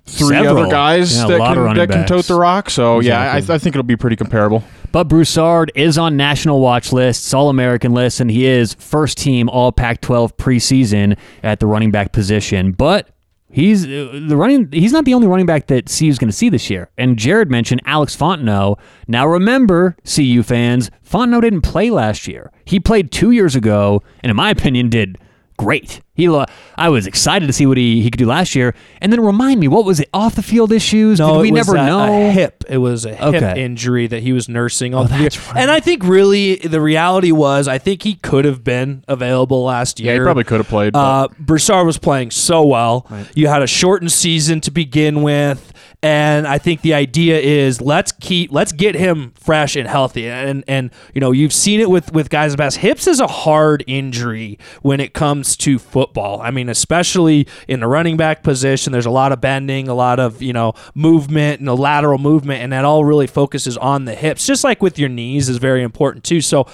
[0.06, 0.58] three Several.
[0.60, 2.70] other guys Yeah, that can that can tote the rock.
[2.70, 4.64] So yeah, I, I think it'll be pretty comparable.
[4.92, 9.50] But Broussard is on national watch lists, All American lists, and he is first team
[9.50, 12.72] All Pac 12 preseason at the running back position.
[12.72, 13.10] But
[13.50, 14.72] he's uh, the running.
[14.72, 16.90] He's not the only running back that CU's going to see this year.
[16.98, 18.80] And Jared mentioned Alex Fontenot.
[19.08, 22.52] Now remember, CU fans, Fontenot didn't play last year.
[22.64, 25.18] He played two years ago, and in my opinion, did
[25.58, 26.02] great.
[26.14, 26.46] He, lo-
[26.78, 28.74] I was excited to see what he, he could do last year.
[29.02, 30.10] And then remind me, what was it?
[30.14, 31.20] Off the field issues?
[31.20, 32.28] No, Did we it was never a, know?
[32.28, 32.64] a hip.
[32.70, 33.62] It was a hip Okay.
[33.64, 35.24] injury that he was nursing all Oh, the year.
[35.24, 35.58] that's right.
[35.58, 40.00] And I think really the reality was I think he could have been available last
[40.00, 40.14] year.
[40.14, 40.94] Yeah, he probably could have played.
[40.94, 43.06] but- Uh, Broussard was playing so well.
[43.34, 48.12] You had a shortened season to begin with, and I think the idea is let's
[48.12, 50.28] keep let's get him fresh and healthy.
[50.28, 52.78] And and you know you've seen it with with guys best.
[52.78, 56.42] Hips is a hard injury when it comes to football.
[56.42, 60.20] I mean, especially in the running back position, there's a lot of bending, a lot
[60.20, 64.16] of you know movement and a lateral movement, and that all really focuses on the
[64.16, 64.46] hips.
[64.46, 66.42] Just like with your knees is very important too.
[66.42, 66.68] So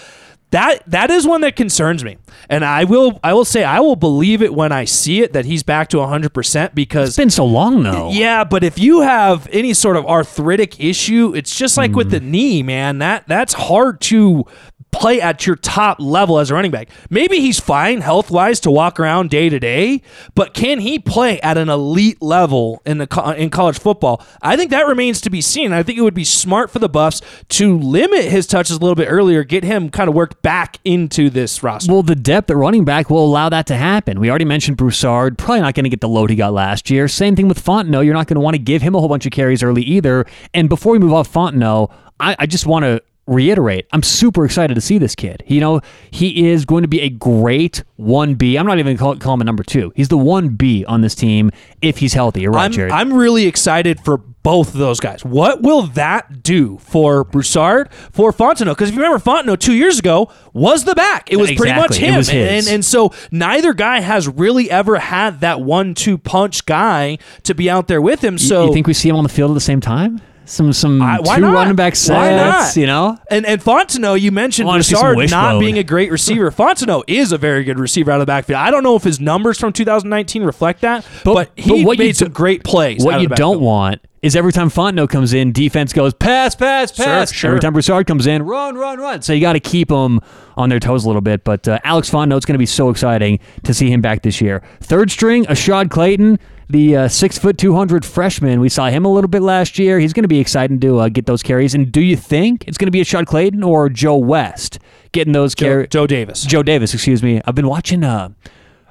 [0.51, 2.17] that that is one that concerns me
[2.49, 5.45] and i will i will say i will believe it when i see it that
[5.45, 8.09] he's back to 100% because It's been so long, though.
[8.11, 12.19] yeah but if you have any sort of arthritic issue it's just like with the
[12.19, 12.23] Mm.
[12.25, 14.45] knee man that that's hard to
[14.91, 18.69] play at your top level as a running back maybe he's fine health wise to
[18.69, 20.01] walk around day to day
[20.35, 24.69] but can he play at an elite level in the in college football i think
[24.69, 27.77] that remains to be seen i think it would be smart for the buffs to
[27.79, 31.63] limit his touches a little bit earlier get him kind of worked back into this
[31.63, 34.19] roster Well, the depth at running back will allow that to happen.
[34.19, 37.07] We already mentioned Broussard, probably not going to get the load he got last year.
[37.07, 38.05] Same thing with Fontenot.
[38.05, 40.25] You're not going to want to give him a whole bunch of carries early either.
[40.53, 44.75] And before we move off Fontenot, I, I just want to reiterate, I'm super excited
[44.75, 45.43] to see this kid.
[45.47, 48.59] You know, he is going to be a great 1B.
[48.59, 49.93] I'm not even call, call him a number two.
[49.95, 52.41] He's the 1B on this team if he's healthy.
[52.41, 52.91] You're right, I'm, Jared.
[52.91, 55.23] I'm really excited for both of those guys.
[55.23, 58.71] What will that do for Broussard, for Fontenot?
[58.71, 61.31] Because if you remember, Fontenot two years ago was the back.
[61.31, 62.07] It was pretty much Exactly.
[62.07, 62.15] Him.
[62.15, 62.29] his.
[62.67, 67.53] And, and so neither guy has really ever had that one two punch guy to
[67.53, 68.33] be out there with him.
[68.33, 70.21] You- So you think we see him on the field at the same time?
[70.45, 71.53] Some some I- why two not?
[71.53, 72.75] running back sets, Why not?
[72.75, 73.17] you know?
[73.29, 75.59] And and Fontenot, you mentioned I wanna see some Broussard not wishbone.
[75.59, 76.51] being a great receiver.
[76.51, 78.57] Fontenot is a very good receiver out of the backfield.
[78.59, 82.17] I don't know if his numbers from 2019 reflect that, but, he what you made
[82.17, 83.01] some do- great plays.
[83.01, 86.13] out What of you the don't want is every time Fontenot comes in, defense goes
[86.13, 87.31] pass, pass, pass.
[87.31, 87.37] sure.
[87.37, 87.49] sure.
[87.49, 89.21] Every time Broussard comes in, run, run, run.
[89.23, 90.21] So you got to keep them
[90.55, 91.43] on their toes a little bit.
[91.43, 94.61] But uh, Alex Fontenot's going to be so exciting to see him back this year.
[94.81, 96.37] Third string, Ashad Clayton,
[96.69, 98.59] the uh, six foot two hundred freshman.
[98.59, 99.99] We saw him a little bit last year.
[99.99, 101.73] He's going to be exciting to uh, get those carries.
[101.73, 104.77] And do you think it's going to be Ashad Clayton or Joe West
[105.13, 105.89] getting those Joe, carries?
[105.89, 106.43] Joe Davis.
[106.45, 107.41] Joe Davis, excuse me.
[107.45, 108.29] I've been watching uh,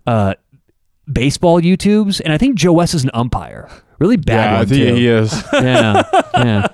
[0.09, 0.35] uh,
[1.11, 3.71] baseball YouTubes, and I think Joe West is an umpire.
[4.01, 4.95] Really bad Yeah, I one think too.
[4.95, 5.45] he is.
[5.53, 6.03] Yeah,
[6.35, 6.67] yeah.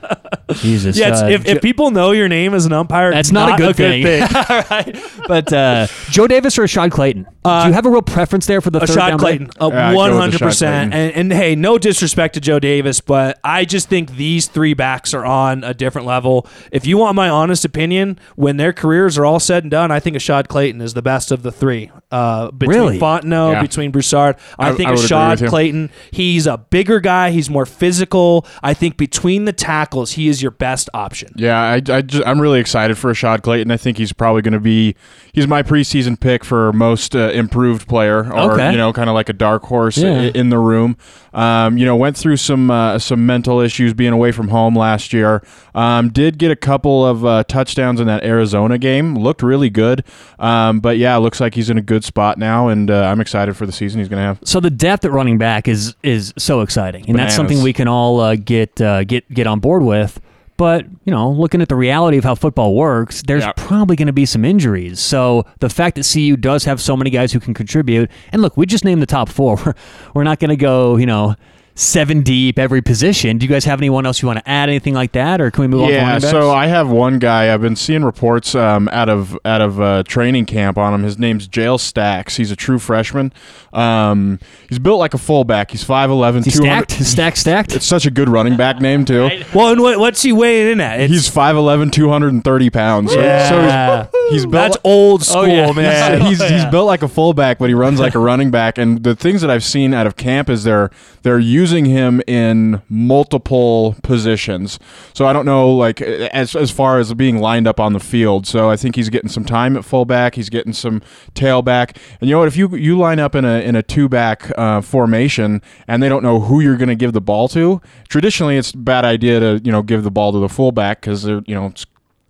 [0.55, 0.97] Jesus.
[0.97, 3.63] Yeah, it's, uh, if, if people know your name as an umpire, That's not a
[3.63, 4.23] good thing.
[4.23, 4.97] All right.
[5.27, 7.25] But uh, Joe Davis or Ashad Clayton?
[7.25, 9.67] Do you have a real preference there for the third shot down Clayton, play?
[9.69, 10.95] a Yeah, I'd go one with hundred Ashad percent.
[10.95, 15.13] And and hey, no disrespect to Joe Davis, but I just think these three backs
[15.15, 16.47] are on a different level.
[16.71, 19.99] If you want my honest opinion, when their careers are all said and done, I
[19.99, 21.91] think Ashad Clayton is the best of the three.
[22.13, 22.99] Uh, between Really?
[23.01, 23.63] Fontenot, Yeah.
[23.63, 25.49] between Broussard, I, I- think I would Ashad.
[25.49, 25.91] Clayton.
[26.13, 27.16] He's a bigger guy.
[27.31, 28.47] He's more physical.
[28.63, 31.33] I think between the tackles, he is your best option.
[31.37, 33.71] Yeah, I, I just, I'm really excited for Ashad Clayton.
[33.71, 34.95] I think he's probably going to be
[35.33, 38.71] he's my preseason pick for most uh, improved player, or Okay.
[38.73, 40.31] you know, kind of like a dark horse Yeah.
[40.35, 40.97] in the room.
[41.37, 45.13] Um, you know, went through some uh, some mental issues being away from home last
[45.13, 45.45] year.
[45.75, 49.15] Um, did get a couple of uh, touchdowns in that Arizona game.
[49.15, 50.03] Looked really good.
[50.39, 53.55] Um, but yeah, looks like he's in a good spot now, and uh, I'm excited
[53.55, 54.41] for the season he's going to have.
[54.45, 57.87] So the depth at running back is is so exciting, and that's something we can
[57.87, 60.19] all uh, get uh, get get on board with.
[60.57, 63.53] But you know, looking at the reality of how football works, there's Yeah.
[63.57, 65.01] probably going to be some injuries.
[65.01, 68.57] So the fact that CU does have so many guys who can contribute, and look,
[68.57, 69.57] we just named the top four.
[69.65, 69.75] We're,
[70.15, 71.35] we're not going to go, you know,
[71.77, 73.37] seven deep every position.
[73.39, 75.63] Do you guys have anyone else you want to add, anything like that, or can
[75.63, 75.91] we move on?
[75.91, 77.53] Yeah, so I have one guy.
[77.53, 81.03] I've been seeing reports um, out of out of uh, training camp on him.
[81.03, 82.37] His name's Jayle Stacks.
[82.37, 83.33] He's a true freshman.
[83.73, 85.71] Um, he's built like a fullback.
[85.71, 87.75] He's 5'11", Is he 200 stacked, stacked, stacked.
[87.75, 89.31] It's such a good running back name too.
[89.55, 91.01] Well, and what, what's he weighing in at?
[91.01, 93.15] It's, He's 5'11", 230 pounds.
[93.15, 93.49] Yeah.
[93.49, 94.53] So he's, he's built.
[94.53, 95.73] that's old school, yeah.
[95.73, 96.21] man.
[96.27, 98.77] he's, he's built like a fullback, but he runs like a running back.
[98.77, 100.91] And the things that I've seen out of camp is they're
[101.23, 104.79] they're using him in multiple positions.
[105.13, 108.47] So I don't know, like as as far as being lined up on the field.
[108.47, 110.35] So I think he's getting some time at fullback.
[110.37, 111.03] He's getting some
[111.35, 111.97] tailback.
[112.21, 112.49] And you know what?
[112.49, 116.09] If you you line up in a in a two back uh, formation and they
[116.09, 119.41] don't know who you're going to give the ball to, traditionally it's a bad idea
[119.41, 121.67] to you know give the ball to the fullback because they're you know.
[121.67, 121.87] It's,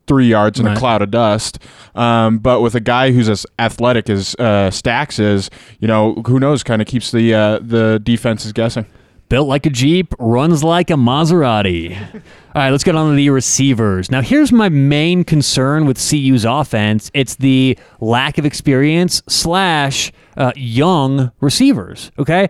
[0.09, 0.77] Three yards in Right.
[0.77, 1.59] a cloud of dust,
[1.96, 6.38] um, but with a guy who's as athletic as uh, Stacks is, you know, who
[6.38, 6.62] knows?
[6.62, 8.87] Kind of keeps the uh, the defenses guessing.
[9.29, 11.97] Built like a Jeep, runs like a Maserati.
[12.15, 12.21] All
[12.55, 14.11] right, let's get on to the receivers.
[14.11, 20.53] Now, here's my main concern with CU's offense it's the lack of experience slash uh,
[20.55, 22.12] young receivers.
[22.19, 22.49] Okay.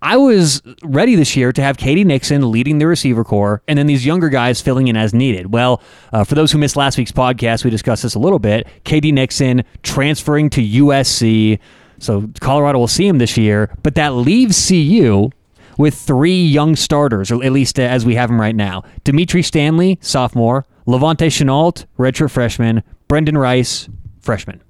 [0.00, 2.04] I was ready this year to have K.D.
[2.04, 5.52] Nixon leading the receiver core and then these younger guys filling in as needed.
[5.52, 8.68] Well, uh, for those who missed last week's podcast, we discussed this a little bit.
[8.84, 9.10] K.D.
[9.10, 11.58] Nixon transferring to USC.
[11.98, 15.30] So Colorado will see him this year, but that leaves CU
[15.78, 18.82] with three young starters, or at least uh, as we have them right now.
[19.04, 20.66] Dimitri Stanley, sophomore.
[20.86, 22.82] La'Vontae Shenault, redshirt freshman.
[23.08, 23.88] Brendan Rice,
[24.20, 24.60] freshman.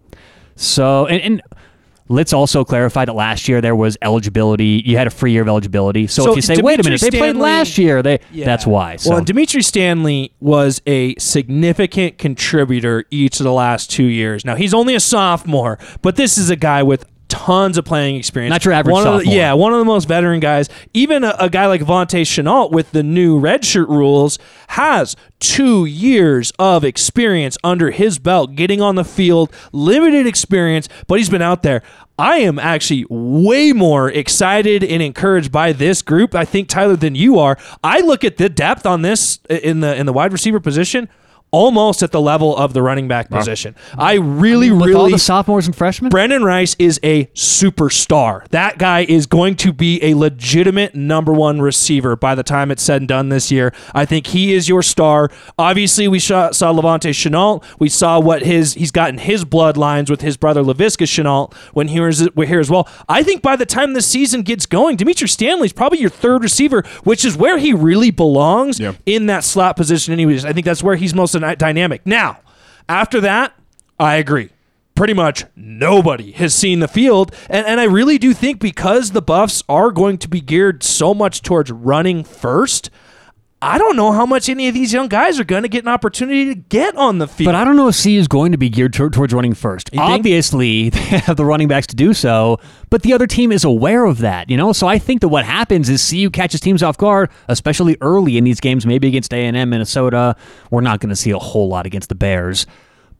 [0.57, 1.43] So, and, and
[2.09, 4.83] let's also clarify that last year there was eligibility.
[4.85, 6.07] You had a free year of eligibility.
[6.07, 8.67] So, So if you say, wait a Dimitri minute, they played last year, they that's
[8.67, 8.97] why.
[8.97, 14.45] So, Well, Dimitri Stanley was a significant contributor each of the last two years.
[14.45, 17.07] Now he's only a sophomore, but this is a guy with
[17.39, 18.51] tons of playing experience.
[18.51, 20.69] Not your average one Of the, yeah, one of the most veteran guys.
[20.93, 26.53] Even a, a guy like Vontae Shenault with the new redshirt rules has two years
[26.59, 31.63] of experience under his belt, getting on the field, limited experience, but he's been out
[31.63, 31.83] there.
[32.19, 37.15] I am actually way more excited and encouraged by this group, I think, Tyler, than
[37.15, 37.57] you are.
[37.85, 41.09] I look at the depth on this in the in the wide receiver position
[41.51, 43.75] almost at the level of the running back position.
[43.97, 47.27] I really, with all really the sophomores and freshmen, Brendan Rice is a
[47.69, 48.47] superstar.
[48.49, 52.83] That guy is going to be a legitimate number one receiver by the time it's
[52.83, 53.73] said and done this year.
[53.95, 55.31] I think he is your star.
[55.59, 57.63] Obviously, we saw, saw La'Vontae Shenault.
[57.79, 62.01] We saw what his he's gotten his bloodlines with his brother Laviska Shenault when he
[62.01, 62.89] was we're here as well.
[63.09, 66.83] I think by the time this season gets going, Dimitri Stanley's probably your third receiver,
[67.05, 68.93] which is where he really belongs Yeah.
[69.07, 70.13] in that slot position.
[70.13, 72.07] Anyways, I think that's where he's most dyna- dynamic.
[72.07, 72.41] Now,
[72.89, 73.55] after that,
[73.99, 74.51] I agree.
[74.95, 77.35] Pretty much nobody has seen the field.
[77.49, 81.15] And, and I really do think because the Buffs are going to be geared so
[81.15, 82.91] much towards running first,
[83.61, 85.89] I don't know how much any of these young guys are going to get an
[85.89, 87.47] opportunity to get on the field.
[87.47, 89.89] But I don't know if C is going to be geared tor- towards running first.
[89.89, 90.01] think?
[90.01, 94.05] Obviously, they have the running backs to do so, but the other team is aware
[94.05, 94.73] of that, you know.
[94.73, 98.45] So I think that what happens is CU catches teams off guard, especially early in
[98.45, 100.37] these games, maybe against A and M, Minnesota.
[100.71, 102.65] We're not going to see a whole lot against the Bears.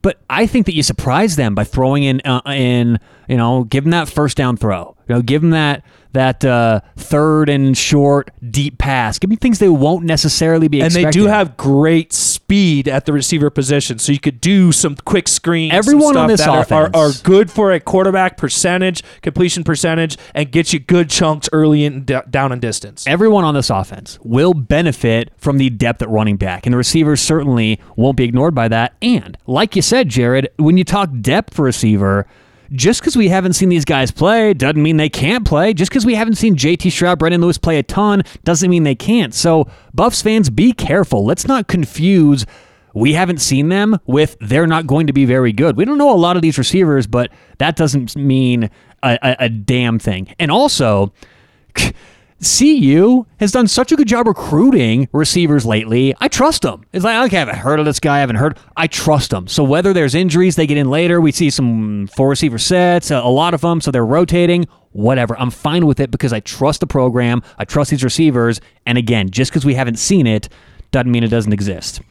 [0.01, 2.99] But I think that you surprise them by throwing in, uh, in
[3.29, 4.95] you know, give them that first down throw.
[5.07, 9.19] You know, give them that that uh, third and short deep pass.
[9.19, 10.81] Give me things they won't necessarily be.
[10.81, 14.95] and they do have great speed at the receiver position, so you could do some
[14.95, 15.71] quick screens.
[15.73, 20.51] Everyone on this that are- are, are, good for a quarterback percentage, completion percentage, and
[20.51, 23.05] get you good chunks early in d- down and distance.
[23.05, 27.21] everyone on this offense will benefit from the depth at running back, and the receivers
[27.21, 28.95] certainly won't be ignored by that.
[29.03, 32.25] And like you said, Jared, when you talk depth for receiver,
[32.71, 35.73] just because we haven't seen these guys play doesn't mean they can't play.
[35.73, 36.89] Just because we haven't seen J.T.
[36.89, 39.33] Shrout, Brendan Lewis play a ton doesn't mean they can't.
[39.33, 41.25] So, Buffs fans, be careful.
[41.25, 42.45] Let's not confuse.
[42.93, 45.77] We haven't seen them with they're not going to be very good.
[45.77, 48.69] We don't know a lot of these receivers, but that doesn't mean
[49.03, 50.33] a, a, a damn thing.
[50.39, 51.13] And also,
[52.41, 56.15] CU has done such a good job recruiting receivers lately.
[56.19, 56.85] I trust them.
[56.93, 58.17] It's like, okay, I haven't heard of this guy.
[58.17, 58.57] I haven't heard.
[58.77, 59.47] I trust them.
[59.47, 61.19] So whether there's injuries, they get in later.
[61.19, 63.81] We see some four receiver sets, a, lot of them.
[63.81, 64.67] So they're rotating.
[64.91, 65.39] Whatever.
[65.39, 67.43] I'm fine with it because I trust the program.
[67.57, 68.61] I trust these receivers.
[68.85, 70.49] And again, just because we haven't seen it
[70.91, 72.01] doesn't mean it doesn't exist.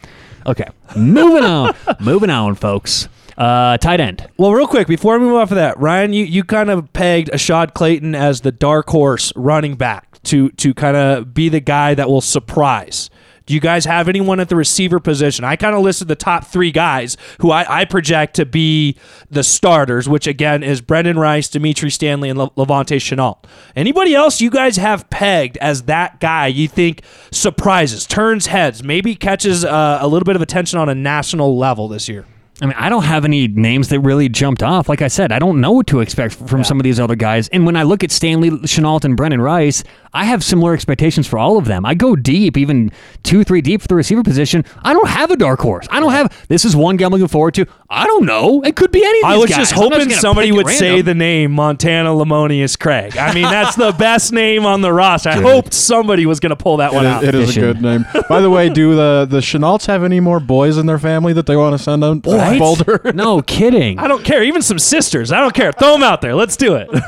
[0.47, 1.75] Okay, moving on.
[2.01, 3.09] moving on, folks.
[3.37, 4.29] Uh, tight end.
[4.37, 7.31] Well, real quick before we move off of that, Ryan, you, you kind of pegged
[7.31, 11.95] Ashaad Clayton as the dark horse running back to to kind of be the guy
[11.95, 13.11] that will surprise.
[13.49, 15.43] Do you guys have anyone at the receiver position?
[15.43, 18.99] I kind of listed the top three guys who I, I project to be
[19.31, 23.43] the starters, which again is Brenden Rice, Dimitri Stanley, and Le- La'Vontae Shenault.
[23.75, 27.01] Anybody else you guys have pegged as that guy you think
[27.31, 31.89] surprises, turns heads, maybe catches uh, a little bit of attention on a national level
[31.89, 32.27] this year?
[32.61, 34.89] I mean, I don't have any names that really jumped off.
[34.89, 37.49] Like I said, I don't know what to expect from some of these other guys.
[37.51, 41.39] And when I look at Stanley Shenault and Brenden Rice, I have similar expectations for
[41.39, 41.87] all of them.
[41.87, 42.91] I go deep, even
[43.23, 44.65] two, three deep for the receiver position.
[44.83, 45.87] I don't have a dark horse.
[45.91, 47.67] I don't have this is one guy I'm looking forward to.
[47.91, 48.61] I don't know.
[48.63, 49.59] It could be any of these I was guys.
[49.59, 53.17] just hoping gonna somebody would say the name Montana Lemonious-Craig.
[53.17, 55.31] I mean, that's the best name on the roster.
[55.31, 57.25] I hoped somebody was going to pull that one It out.
[57.25, 58.05] it is a good name.
[58.29, 61.47] By the way, do the the Shenaults have any more boys in their family that
[61.47, 62.21] they want to send on
[62.53, 62.59] What?
[62.59, 63.01] Boulder?
[63.15, 63.99] No kidding.
[63.99, 64.43] I don't care.
[64.45, 65.33] Even some sisters.
[65.33, 65.73] I don't care.
[65.73, 66.35] Throw them out there.
[66.35, 66.89] Let's do it.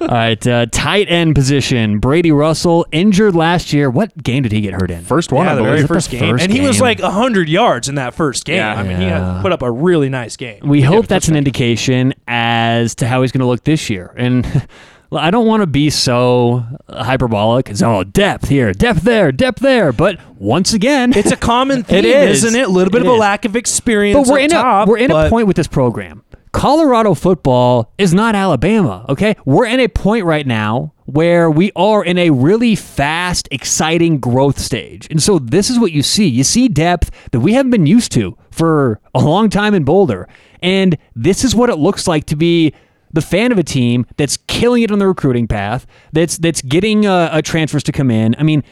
[0.00, 1.98] All right, uh, tight end position.
[1.98, 3.90] Brady Russell injured last year.
[3.90, 5.02] What game did he get hurt in?
[5.02, 5.70] First one, yeah, I the believe.
[5.70, 6.30] very Is it the first game.
[6.34, 6.82] first and he was game?
[6.82, 8.58] like 100 yards in that first game.
[8.58, 8.74] Yeah.
[8.74, 9.34] I mean, he Yeah.
[9.34, 10.60] had put up a really nice game.
[10.62, 14.14] We hope that's an indication as to how he's going to look this year.
[14.16, 14.46] And
[15.14, 17.68] I don't want to be so hyperbolic.
[17.68, 19.92] It's oh depth here, depth there, depth there.
[19.92, 22.44] But once again, It's a common theme, It is.
[22.44, 22.66] isn't it?
[22.66, 23.20] A little bit It of a is.
[23.20, 24.18] lack of experience.
[24.28, 26.24] but we're in top, a we're in a point with this program.
[26.52, 29.06] Colorado football is not Alabama.
[29.08, 34.18] Okay, we're in a point right now where we are in a really fast, exciting
[34.20, 36.26] growth stage, and so this is what you see.
[36.28, 40.28] You see depth that we haven't been used to for a long time in Boulder,
[40.62, 42.74] and this is what it looks like to be
[43.12, 47.06] the fan of a team that's killing it on the recruiting path, that's that's getting
[47.06, 48.34] uh, transfers to come in.
[48.38, 48.62] I mean,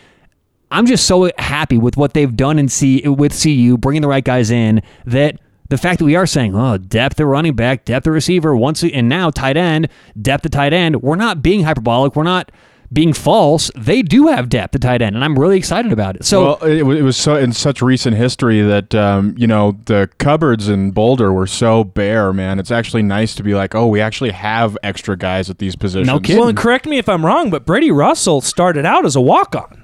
[0.70, 4.24] I'm just so happy with what they've done in C with CU, bringing the right
[4.24, 4.82] guys in.
[5.04, 8.56] That the fact that we are saying, oh, depth at running back, depth at receiver,
[8.56, 9.88] once and now tight end,
[10.20, 11.02] depth at tight end.
[11.02, 12.16] We're not being hyperbolic.
[12.16, 12.50] We're not
[12.92, 13.70] being false.
[13.76, 16.24] They do have depth at tight end, and I'm really excited about it.
[16.24, 16.42] So.
[16.42, 20.68] well, it, it was so in such recent history that um, you know the cupboards
[20.68, 22.58] in Boulder were so bare, man.
[22.58, 26.08] It's actually nice to be like, oh, we actually have extra guys at these positions.
[26.20, 26.38] kidding.
[26.38, 29.54] Well, and correct me if I'm wrong, but Brady Russell started out as a walk
[29.54, 29.79] on.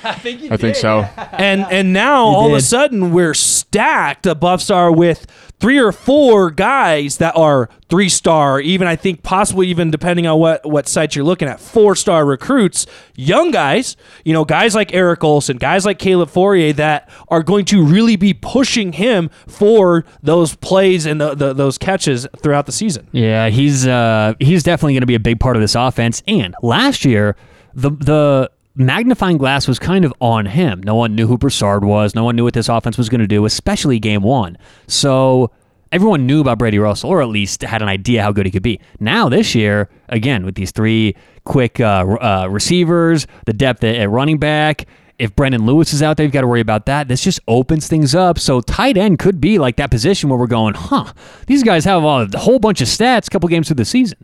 [0.52, 1.00] I think so.
[1.32, 5.26] and and now all of a sudden we're stacked at Buff Star with
[5.60, 10.40] three or four guys that are three star, even I think possibly even depending on
[10.40, 14.92] what what site you're looking at, four star recruits, young guys, you know, guys like
[14.94, 20.04] Eric Olson, guys like Caleb Fauria that are going to really be pushing him for
[20.22, 23.06] those plays and the, the, those catches throughout the season.
[23.12, 26.22] Yeah, he's uh, he's definitely going to be a big part of this offense.
[26.26, 27.36] And last year,
[27.74, 28.50] the the
[28.86, 30.82] magnifying glass was kind of on him.
[30.82, 32.14] No one knew who Broussard was.
[32.14, 34.56] No one knew what this offense was going to do, especially game one.
[34.86, 35.50] So
[35.92, 38.62] everyone knew about Brady Russell, or at least had an idea how good he could
[38.62, 38.80] be.
[38.98, 44.10] Now this year, again with these three quick uh, uh, receivers, the depth at, at
[44.10, 44.86] running back.
[45.18, 47.08] If Brendan Lewis is out there, you've got to worry about that.
[47.08, 48.38] This just opens things up.
[48.38, 51.12] So tight end could be like that position where we're going, huh?
[51.46, 54.16] These guys have a whole bunch of stats, a couple games through the season.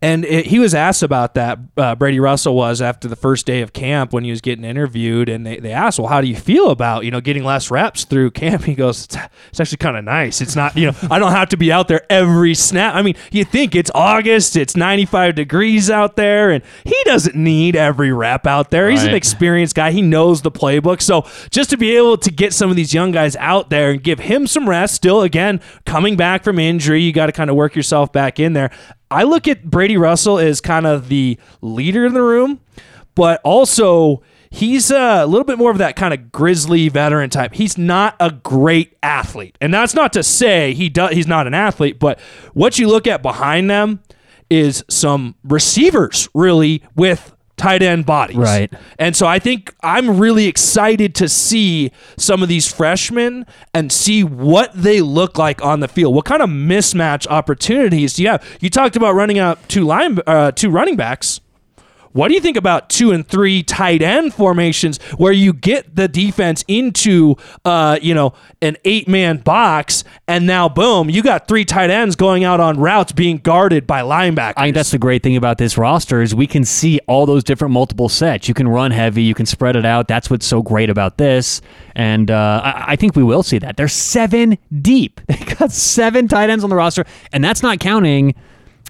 [0.00, 1.58] And it, he was asked about that.
[1.76, 5.28] Uh, Brady Russell was after the first day of camp when he was getting interviewed,
[5.28, 8.04] and they, they asked, "Well, how do you feel about you know getting less reps
[8.04, 9.16] through camp?" He goes, "It's,
[9.50, 10.40] it's actually kind of nice.
[10.40, 12.94] It's not you know I don't have to be out there every snap.
[12.94, 17.74] I mean, you think it's August, it's 95 degrees out there, and he doesn't need
[17.74, 18.88] every rep out there.
[18.90, 19.90] He's an experienced guy.
[19.90, 21.02] He knows the playbook.
[21.02, 24.02] So just to be able to get some of these young guys out there and
[24.02, 27.56] give him some rest, still again coming back from injury, you got to kind of
[27.56, 28.70] work yourself back in there.
[29.10, 32.60] I look at Brady Russell as kind of the leader in the room,
[33.14, 37.54] but also he's a little bit more of that kind of grizzly veteran type.
[37.54, 41.12] He's not a great athlete, and that's not to say he does.
[41.12, 42.20] He's not an athlete, but
[42.52, 44.02] what you look at behind them
[44.50, 48.36] is some receivers really with tight end bodies.
[48.36, 48.72] Right.
[48.98, 54.24] And so I think I'm really excited to see some of these freshmen and see
[54.24, 56.14] what they look like on the field.
[56.14, 58.58] What kind of mismatch opportunities do you have?
[58.60, 61.40] You talked about running out two line uh, two running backs.
[62.18, 66.08] What do you think about two and three tight end formations where you get the
[66.08, 71.64] defense into uh, you know an eight man box and now boom you got three
[71.64, 74.54] tight ends going out on routes being guarded by linebackers.
[74.56, 77.44] I think that's the great thing about this roster is we can see all those
[77.44, 78.48] different multiple sets.
[78.48, 80.08] You can run heavy, you can spread it out.
[80.08, 81.62] That's what's so great about this,
[81.94, 83.76] and uh, I, I think we will see that.
[83.76, 85.20] They're seven deep.
[85.28, 88.34] They got seven tight ends on the roster, and that's not counting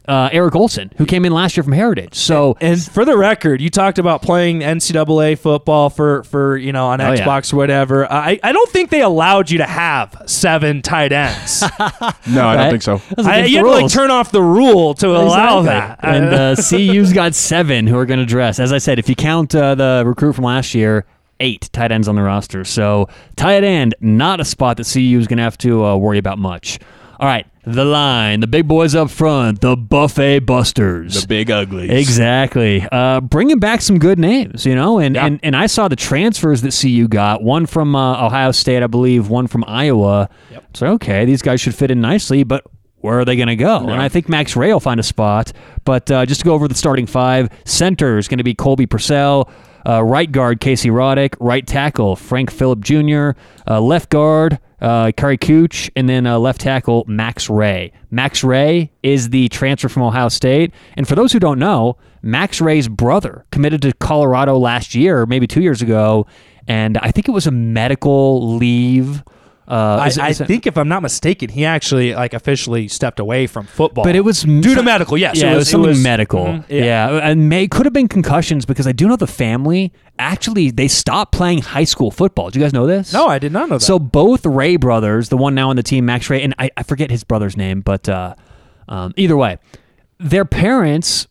[0.09, 2.15] uh, Eric Olson, who came in last year from Heritage.
[2.17, 6.87] So And for the record, you talked about playing NCAA football for, for you know
[6.87, 7.25] on Oh, yeah.
[7.25, 8.11] Xbox or whatever.
[8.11, 11.63] I, I don't think they allowed you to have seven tight ends.
[12.27, 12.71] No, I Right?
[12.71, 13.01] don't think so.
[13.23, 16.01] I, you the had to like turn off the rule to allow that.
[16.03, 18.59] And uh, CU's got seven who are going to dress.
[18.59, 21.05] As I said, if you count uh, the recruit from last year,
[21.41, 22.65] eight tight ends on the roster.
[22.65, 26.19] So tight end, not a spot that CU is going to have to uh, worry
[26.19, 26.79] about much.
[27.21, 31.21] All right, the line, the big boys up front, the Buffet Busters.
[31.21, 31.91] The big uglies.
[31.91, 32.87] Exactly.
[32.93, 36.63] Uh, bringing back some good names, you know, and, and and I saw the transfers
[36.63, 37.43] that CU got.
[37.43, 39.29] One from uh, Ohio State, I believe.
[39.29, 40.31] One from Iowa.
[40.75, 42.65] So okay, these guys should fit in nicely, but
[43.01, 43.89] where are they going to go?
[43.89, 45.53] And I think Max Ray will find a spot.
[45.85, 48.87] But uh, just to go over the starting five, center is going to be Colby
[48.87, 49.51] Pursell.
[49.87, 53.39] Uh, right guard Casey Roddick, right tackle Frank Fillip Jr.,
[53.71, 57.93] uh, left guard uh, Kary Kutsch, and then uh, left tackle Max Ray.
[58.11, 62.61] Max Ray is the transfer from Ohio State, and for those who don't know, Max
[62.61, 66.27] Ray's brother committed to Colorado last year, maybe two years ago,
[66.67, 69.23] and I think it was a medical leave.
[69.69, 73.21] Uh, I, it- I it- think if I'm not mistaken, he actually like officially stepped
[73.21, 74.03] away from football.
[74.03, 75.19] But it was due to medical.
[75.19, 76.45] Yes, yeah, it was, something medical.
[76.47, 77.11] Mhm, yeah.
[77.23, 81.33] and may could have been concussions because I do know the family actually they stopped
[81.33, 82.51] playing high school football.
[82.51, 83.13] Do you guys know this?
[83.13, 83.85] No, I did not know that.
[83.85, 86.83] So both Ray brothers, the one now on the team, Max Ray, and I, I
[86.83, 88.35] forget his brother's name, but uh,
[88.89, 89.59] um, either way,
[90.19, 91.27] their parents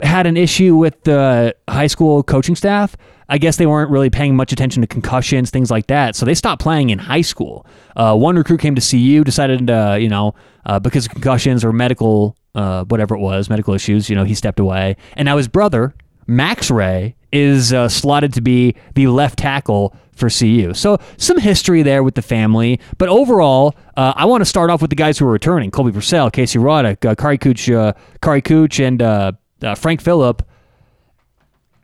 [0.00, 2.96] had an issue with the high school coaching staff.
[3.30, 6.16] I guess they weren't really paying much attention to concussions, things like that.
[6.16, 7.66] So they stopped playing in high school.
[7.94, 10.34] Uh, one recruit came to CU, decided, uh, you know,
[10.64, 14.34] uh, because of concussions or medical, uh, whatever it was, medical issues, you know, he
[14.34, 14.96] stepped away.
[15.14, 15.94] And now his brother,
[16.26, 20.72] Max Ray, is uh, slotted to be the left tackle for CU.
[20.72, 22.80] So some history there with the family.
[22.96, 25.92] But overall, uh, I want to start off with the guys who are returning Colby
[25.92, 30.40] Pursell, Casey Roddick, Kary Kutsch, Kary Kutsch, and uh, Frank Fillip.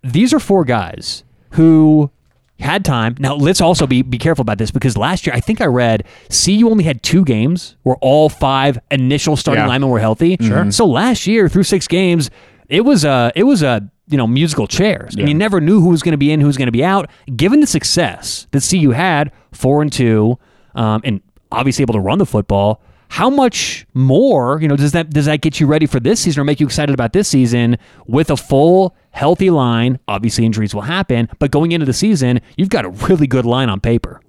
[0.02, 2.10] These are four guys who
[2.60, 3.16] had time.
[3.18, 6.04] Now let's also be be careful about this because last year I think I read
[6.30, 9.68] CU only had two games where all five initial starting Yeah.
[9.68, 10.36] linemen were healthy.
[10.40, 10.70] Sure.
[10.70, 12.30] So last year through six games,
[12.68, 15.88] it was a it was a you know musical chairs, and you never knew who
[15.88, 17.08] was going to be in, who was going to be out.
[17.34, 20.38] Given the success that CU had, four and two,
[20.74, 22.82] um, and obviously able to run the football.
[23.14, 26.40] How much more, you know, does that does that get you ready for this season
[26.40, 30.00] or make you excited about this season with a full healthy line?
[30.08, 33.68] Obviously injuries will happen, but going into the season, you've got a really good line
[33.68, 34.20] on paper.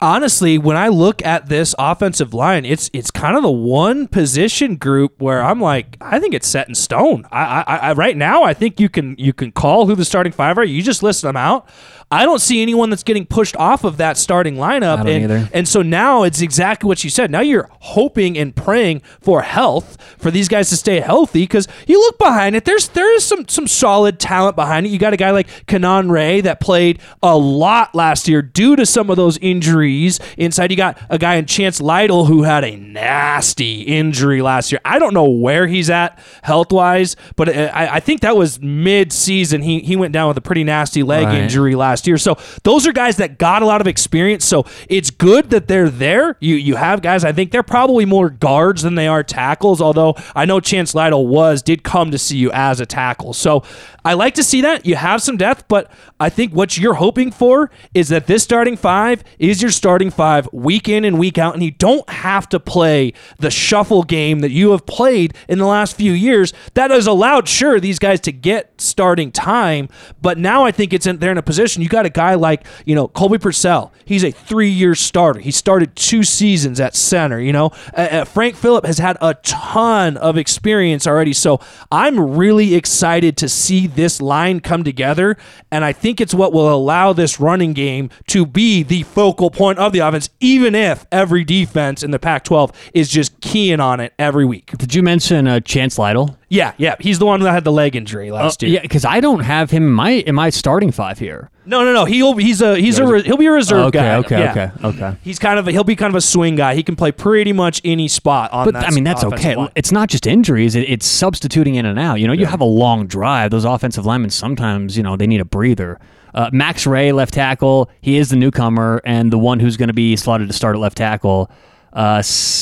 [0.00, 4.76] honestly, when I look at this offensive line, it's it's kind of the one position
[4.76, 7.26] group where I'm like, I think it's set in stone.
[7.32, 10.32] I, I, I right now, I think you can you can call who the starting
[10.32, 10.64] five are.
[10.64, 11.68] You just list them out.
[12.14, 15.00] I don't see anyone that's getting pushed off of that starting lineup.
[15.00, 15.48] And, either.
[15.52, 17.30] and so now it's exactly what you said.
[17.30, 21.98] Now you're hoping and praying for health for these guys to stay healthy because you
[21.98, 22.64] look behind it.
[22.64, 24.90] There's there is some some solid talent behind it.
[24.90, 28.86] You got a guy like Kanan Ray that played a lot last year due to
[28.86, 30.20] some of those injuries.
[30.38, 34.80] Inside, you got a guy in Chance Lytle who had a nasty injury last year.
[34.84, 38.60] I don't know where he's at health wise, but uh, I, I think that was
[38.60, 39.62] mid season.
[39.62, 41.34] He he went down with a pretty nasty leg Right.
[41.42, 42.18] injury last year.
[42.18, 44.44] So those are guys that got a lot of experience.
[44.44, 46.36] So it's good that they're there.
[46.38, 47.24] You you have guys.
[47.24, 49.80] I think they're probably more guards than they are tackles.
[49.80, 53.32] Although I know Chance Lytle was did come to see you as a tackle.
[53.32, 53.62] So
[54.04, 55.66] I like to see that you have some depth.
[55.66, 60.10] But I think what you're hoping for is that this starting five is your starting
[60.10, 64.40] five week in and week out, and you don't have to play the shuffle game
[64.40, 66.52] that you have played in the last few years.
[66.74, 69.88] That has allowed sure these guys to get starting time,
[70.20, 71.82] but now I think it's in, they're in a position.
[71.82, 73.90] You got a guy like you know Colby Pursell.
[74.04, 75.13] He's a three-year starter.
[75.40, 77.40] He started two seasons at center.
[77.40, 81.32] You know uh, Frank Fillip has had a ton of experience already.
[81.32, 81.60] So
[81.90, 85.36] I'm really excited to see this line come together,
[85.70, 89.78] and I think it's what will allow this running game to be the focal point
[89.78, 94.12] of the offense, even if every defense in the Pac-12 is just keying on it
[94.18, 94.72] every week.
[94.76, 96.36] Did you mention uh, Chance Lytle?
[96.48, 98.70] Yeah, yeah, he's the one that had the leg injury last year.
[98.72, 101.50] Yeah, because I don't have him in my in my starting five here.
[101.66, 102.04] No, no, no.
[102.04, 104.16] He'll he's a he's a re- he'll be a reserve Okay, guy.
[104.16, 104.50] okay, Yeah.
[104.50, 105.16] okay, okay.
[105.22, 106.74] He's kind of a, he'll be kind of a swing guy.
[106.74, 108.76] He can play pretty much any spot on But.
[108.76, 109.56] I mean, that's okay.
[109.56, 109.70] line.
[109.74, 112.16] It's not just injuries; it, it's substituting in and out.
[112.20, 113.50] You know, you have a long drive.
[113.50, 115.98] Those offensive linemen sometimes, you know, they need a breather.
[116.34, 117.88] Uh, Max Ray, left tackle.
[118.02, 120.80] He is the newcomer and the one who's going to be slotted to start at
[120.80, 121.50] left tackle.
[121.92, 122.16] Uh,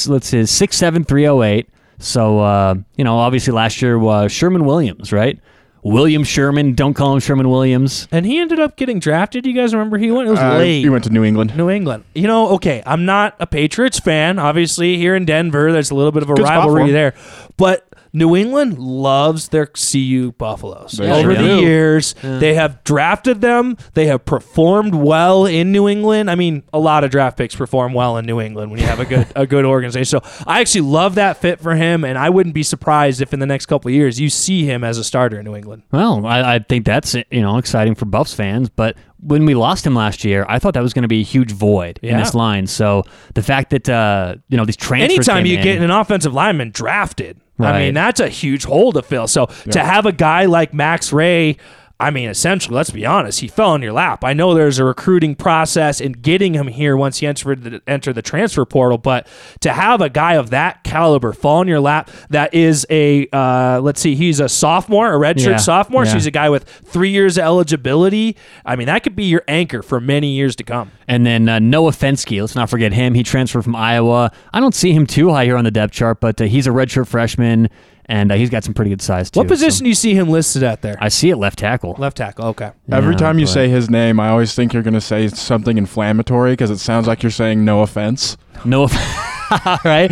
[0.06, 1.68] let's see, six seven three oh eight.
[2.02, 5.38] So uh, you know, obviously last year was Sherman Williams, right?
[5.84, 6.74] William Sherman.
[6.74, 8.06] Don't call him Sherman Williams.
[8.12, 9.44] And he ended up getting drafted.
[9.46, 10.28] You guys remember he went?
[10.28, 10.80] It was Uh, late.
[10.80, 11.56] he went to New England.
[11.56, 12.04] New England.
[12.14, 14.38] You know, okay, I'm not a Patriots fan.
[14.38, 16.92] Obviously, here in Denver, there's a little bit of a Good spot for rivalry him.
[16.92, 17.14] there.
[17.56, 20.92] But New England loves their CU Buffaloes.
[20.92, 21.60] They Over sure the do.
[21.60, 23.76] years, they have drafted them.
[23.94, 26.30] They have performed well in New England.
[26.30, 29.00] I mean, a lot of draft picks perform well in New England when you have
[29.00, 30.20] a good a good organization.
[30.20, 33.40] So I actually love that fit for him, and I wouldn't be surprised if in
[33.40, 35.82] the next couple of years you see him as a starter in New England.
[35.92, 39.86] Well, I, I think that's you know exciting for Buffs fans, but when we lost
[39.86, 42.18] him last year, I thought that was going to be a huge void in Yeah.
[42.18, 42.66] this line.
[42.66, 45.90] So the fact that uh, you know these transfers, Anytime came you in, get an
[45.90, 49.28] offensive lineman drafted, I mean that's a huge hole to fill.
[49.28, 51.58] So to have a guy like Max Ray,
[52.02, 54.24] I mean, essentially, let's be honest, he fell in your lap.
[54.24, 58.22] I know there's a recruiting process in getting him here once he entered the, the
[58.22, 59.26] transfer portal, but
[59.60, 63.80] to have a guy of that caliber fall in your lap, that is a uh,
[63.80, 65.56] let's see, he's a sophomore, a redshirt Yeah.
[65.56, 68.36] sophomore, so he's a guy with three years of eligibility.
[68.66, 70.90] I mean, that could be your anchor for many years to come.
[71.08, 73.14] and then uh, Noah Fenske, let's not forget him.
[73.14, 74.32] He transferred from Iowa.
[74.52, 76.70] I don't see him too high here on the depth chart, but uh, he's a
[76.70, 77.68] redshirt freshman,
[78.06, 79.40] and uh, he's got some pretty good size too.
[79.40, 80.96] What position do you see him listed at there?
[81.00, 81.94] I see it left tackle.
[81.98, 82.46] Left tackle.
[82.46, 82.70] Okay.
[82.90, 85.28] Every Yeah, time you but- say his name, I always think you're going to say
[85.28, 88.36] something inflammatory because it sounds like you're saying no offense.
[88.64, 89.28] No offense.
[89.84, 90.10] right?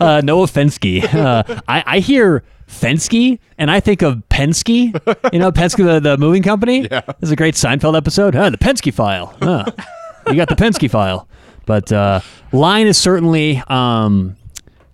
[0.00, 1.02] Uh, Noah Fenske.
[1.14, 4.92] Uh, I, I hear Fenske and I think of Penske.
[5.32, 6.86] You know, Penske, the, the moving company.
[6.90, 8.34] Yeah, there's a great Seinfeld episode.
[8.34, 9.34] Huh, the Penske file.
[9.40, 9.64] Huh.
[10.26, 11.26] you got the Penske file.
[11.64, 12.20] But uh,
[12.52, 14.36] line is certainly, um,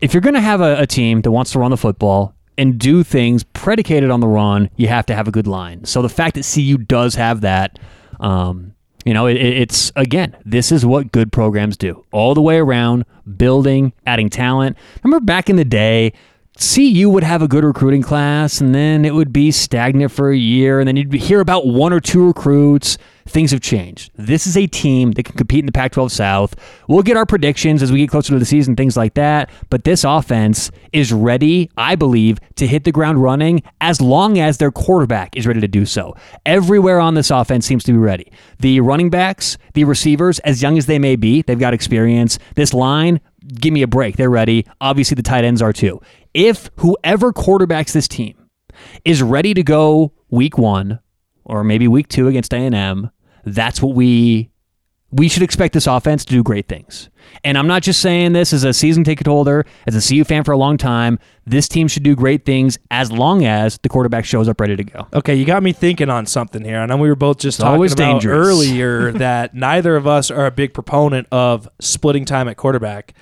[0.01, 2.78] if you're going to have a, a team that wants to run the football and
[2.78, 5.84] do things predicated on the run, you have to have a good line.
[5.84, 7.78] So the fact that CU does have that,
[8.20, 12.59] um, you know, it, it's again, this is what good programs do all the way
[12.59, 13.06] around,
[13.36, 14.76] building, adding talent.
[15.02, 16.12] Remember back in the day,
[16.59, 20.36] CU would have a good recruiting class and then it would be stagnant for a
[20.36, 22.98] year and then you'd hear about one or two recruits.
[23.26, 24.11] Things have changed.
[24.16, 26.56] This is a team that can compete in the Pac 12 South.
[26.88, 29.50] We'll get our predictions as we get closer to the season, things like that.
[29.70, 34.56] But this offense is ready, I believe, to hit the ground running as long as
[34.56, 36.16] their quarterback is ready to do so.
[36.44, 38.32] Everywhere on this offense seems to be ready.
[38.59, 42.38] The running backs, the receivers, as young as they may be, they've got experience.
[42.56, 44.16] This line, give me a break.
[44.16, 44.66] They're ready.
[44.80, 46.01] Obviously, the tight ends are too.
[46.34, 48.49] If whoever quarterbacks this team
[49.05, 51.01] is ready to go week one
[51.44, 53.11] or maybe week two against A&M,
[53.44, 54.51] that's what we
[55.11, 57.09] we should expect this offense to do great things.
[57.42, 60.44] And I'm not just saying this as a season ticket holder, as a CU fan
[60.44, 61.18] for a long time.
[61.46, 64.84] This team should do great things as long as the quarterback shows up ready to
[64.84, 65.07] go.
[65.14, 66.78] Okay, you got me thinking on something here.
[66.78, 70.46] I know we were both just talking always about earlier that neither of us are
[70.46, 73.14] a big proponent of splitting time at quarterback.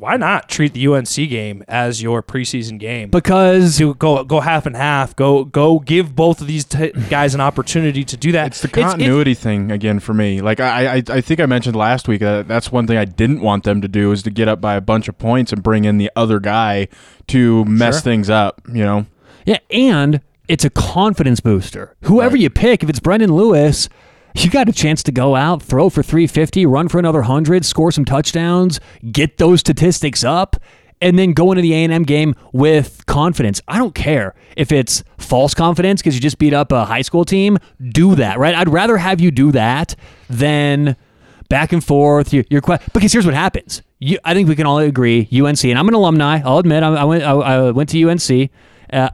[0.00, 3.10] Why not treat the UNC game as your preseason game?
[3.10, 7.34] Because to go go half and half, go go give both of these t- guys
[7.34, 8.46] an opportunity to do that.
[8.48, 10.40] It's the continuity thing again for me.
[10.40, 13.40] Like I, I, I think I mentioned last week that that's one thing I didn't
[13.42, 15.84] want them to do is to get up by a bunch of points and bring
[15.84, 16.88] in the other guy
[17.28, 18.00] to mess Sure.
[18.00, 18.62] things up.
[18.72, 19.06] You know,
[19.44, 21.94] Yeah, and it's a confidence booster.
[22.04, 22.40] Whoever Right.
[22.42, 23.88] you pick, if it's Brendan Lewis,
[24.34, 27.92] you got a chance to go out, throw for 350, run for another 100, score
[27.92, 30.56] some touchdowns, get those statistics up,
[31.00, 33.60] and then go into the A&M game with confidence.
[33.66, 37.24] I don't care if it's false confidence because you just beat up a high school
[37.24, 37.58] team.
[37.90, 38.54] Do that, right?
[38.54, 39.96] I'd rather have you do that
[40.28, 40.96] than
[41.48, 42.32] back and forth.
[42.32, 42.62] You're, you're
[42.92, 43.82] because here's what happens.
[43.98, 45.28] You, I think we can all agree.
[45.32, 46.40] UNC, and I'm an alumni.
[46.44, 47.22] I'll admit, I, I went.
[47.22, 48.50] I, I went to UNC.
[48.92, 49.10] Uh,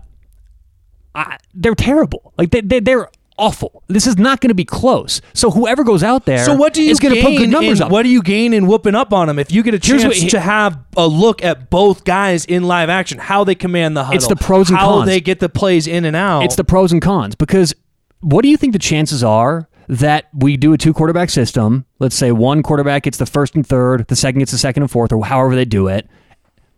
[1.14, 2.33] I, they're terrible.
[2.37, 3.09] Like they, they, they're
[3.39, 3.82] awful.
[3.89, 5.20] This is not going to be close.
[5.34, 7.80] So whoever goes out there, So what do you is going to put good numbers
[7.80, 7.93] in, up.
[7.93, 10.14] What do you gain in whooping up on them if you get a chance what
[10.30, 14.16] to have a look at both guys in live action, how they command the huddle,
[14.16, 15.07] It's the pros and how cons.
[15.07, 16.45] they get the plays in and out.
[16.45, 17.74] It's the pros and cons because
[18.20, 21.84] what do you think the chances are that we do a two quarterback system?
[21.99, 24.91] Let's say one quarterback gets the first and third, the second gets the second and
[24.91, 26.09] fourth, or however they do it.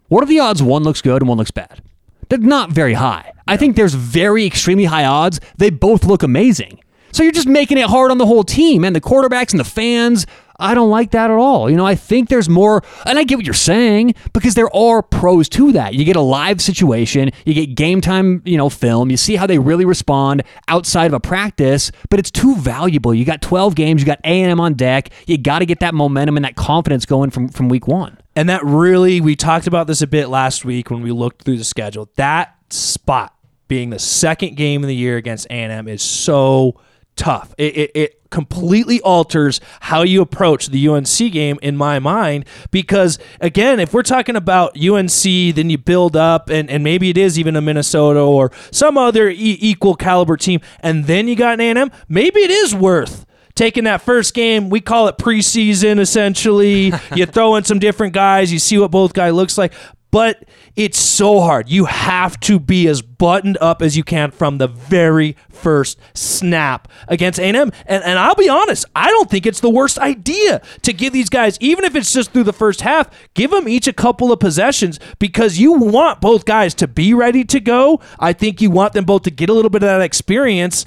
[0.08, 1.82] What are the odds one looks good and one looks bad?
[2.28, 3.32] They're not very high.
[3.46, 6.80] I think there's very extremely high odds they both look amazing.
[7.18, 9.64] So you're just making it hard on the whole team and the quarterbacks and the
[9.64, 10.24] fans.
[10.60, 11.68] I don't like that at all.
[11.68, 15.02] You know, I think there's more, and I get what you're saying because there are
[15.02, 15.94] pros to that.
[15.94, 19.48] You get a live situation, you get game time, you know, film, you see how
[19.48, 23.12] they really respond outside of a practice, but it's too valuable.
[23.12, 25.10] You got 12 games, you got A&M on deck.
[25.26, 28.16] You got to get that momentum and that confidence going from from week 1.
[28.36, 31.58] And that really, we talked about this a bit last week when we looked through
[31.58, 32.10] the schedule.
[32.14, 33.34] That spot
[33.66, 36.78] being the second game of the year against A&M is so
[37.18, 37.54] tough.
[37.58, 43.18] It, it, it completely alters how you approach the UNC game in my mind because
[43.40, 47.38] again, if we're talking about UNC, then you build up and, and maybe it is
[47.38, 51.76] even a Minnesota or some other e- equal caliber team, and then you got an
[51.76, 51.90] A&M.
[52.08, 56.92] Maybe it is worth taking that first game, we call it preseason essentially.
[57.14, 59.72] you throw in some different guys, you see what both guy looks like.
[60.10, 60.44] But
[60.74, 61.68] it's so hard.
[61.68, 66.88] You have to be as buttoned up as you can from the very first snap
[67.08, 67.56] against A&M.
[67.56, 71.28] And, and I'll be honest, I don't think it's the worst idea to give these
[71.28, 74.40] guys, even if it's just through the first half, give them each a couple of
[74.40, 78.00] possessions because you want both guys to be ready to go.
[78.18, 80.86] I think you want them both to get a little bit of that experience.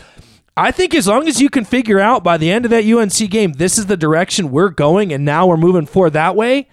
[0.58, 3.30] I think as long as you can figure out by the end of that UNC
[3.30, 6.68] game, this is the direction we're going, and now we're moving forward that way.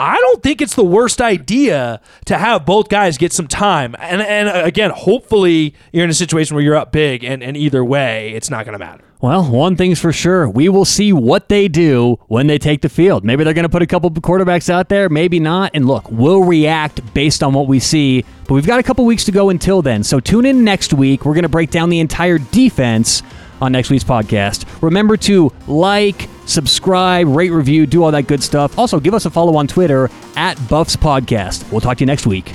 [0.00, 3.94] I don't think it's the worst idea to have both guys get some time.
[3.98, 7.54] And and uh, again, hopefully you're in a situation where you're up big, and, and
[7.54, 9.04] either way, it's not to matter.
[9.20, 10.48] Well, one thing's for sure.
[10.48, 13.22] We will see what they do when they take the field.
[13.22, 15.72] Maybe they're going to put a couple quarterbacks out there, maybe not.
[15.74, 18.24] And look, we'll react based on what we see.
[18.48, 20.02] But we've got a couple weeks to go until then.
[20.02, 21.26] So tune in next week.
[21.26, 23.22] We're going to break down the entire defense
[23.60, 24.64] on next week's podcast.
[24.82, 28.78] Remember to like, subscribe, rate, review, do all that good stuff.
[28.78, 31.70] Also, give us a follow on Twitter at Buffs Podcast.
[31.70, 32.52] We'll talk to you next week.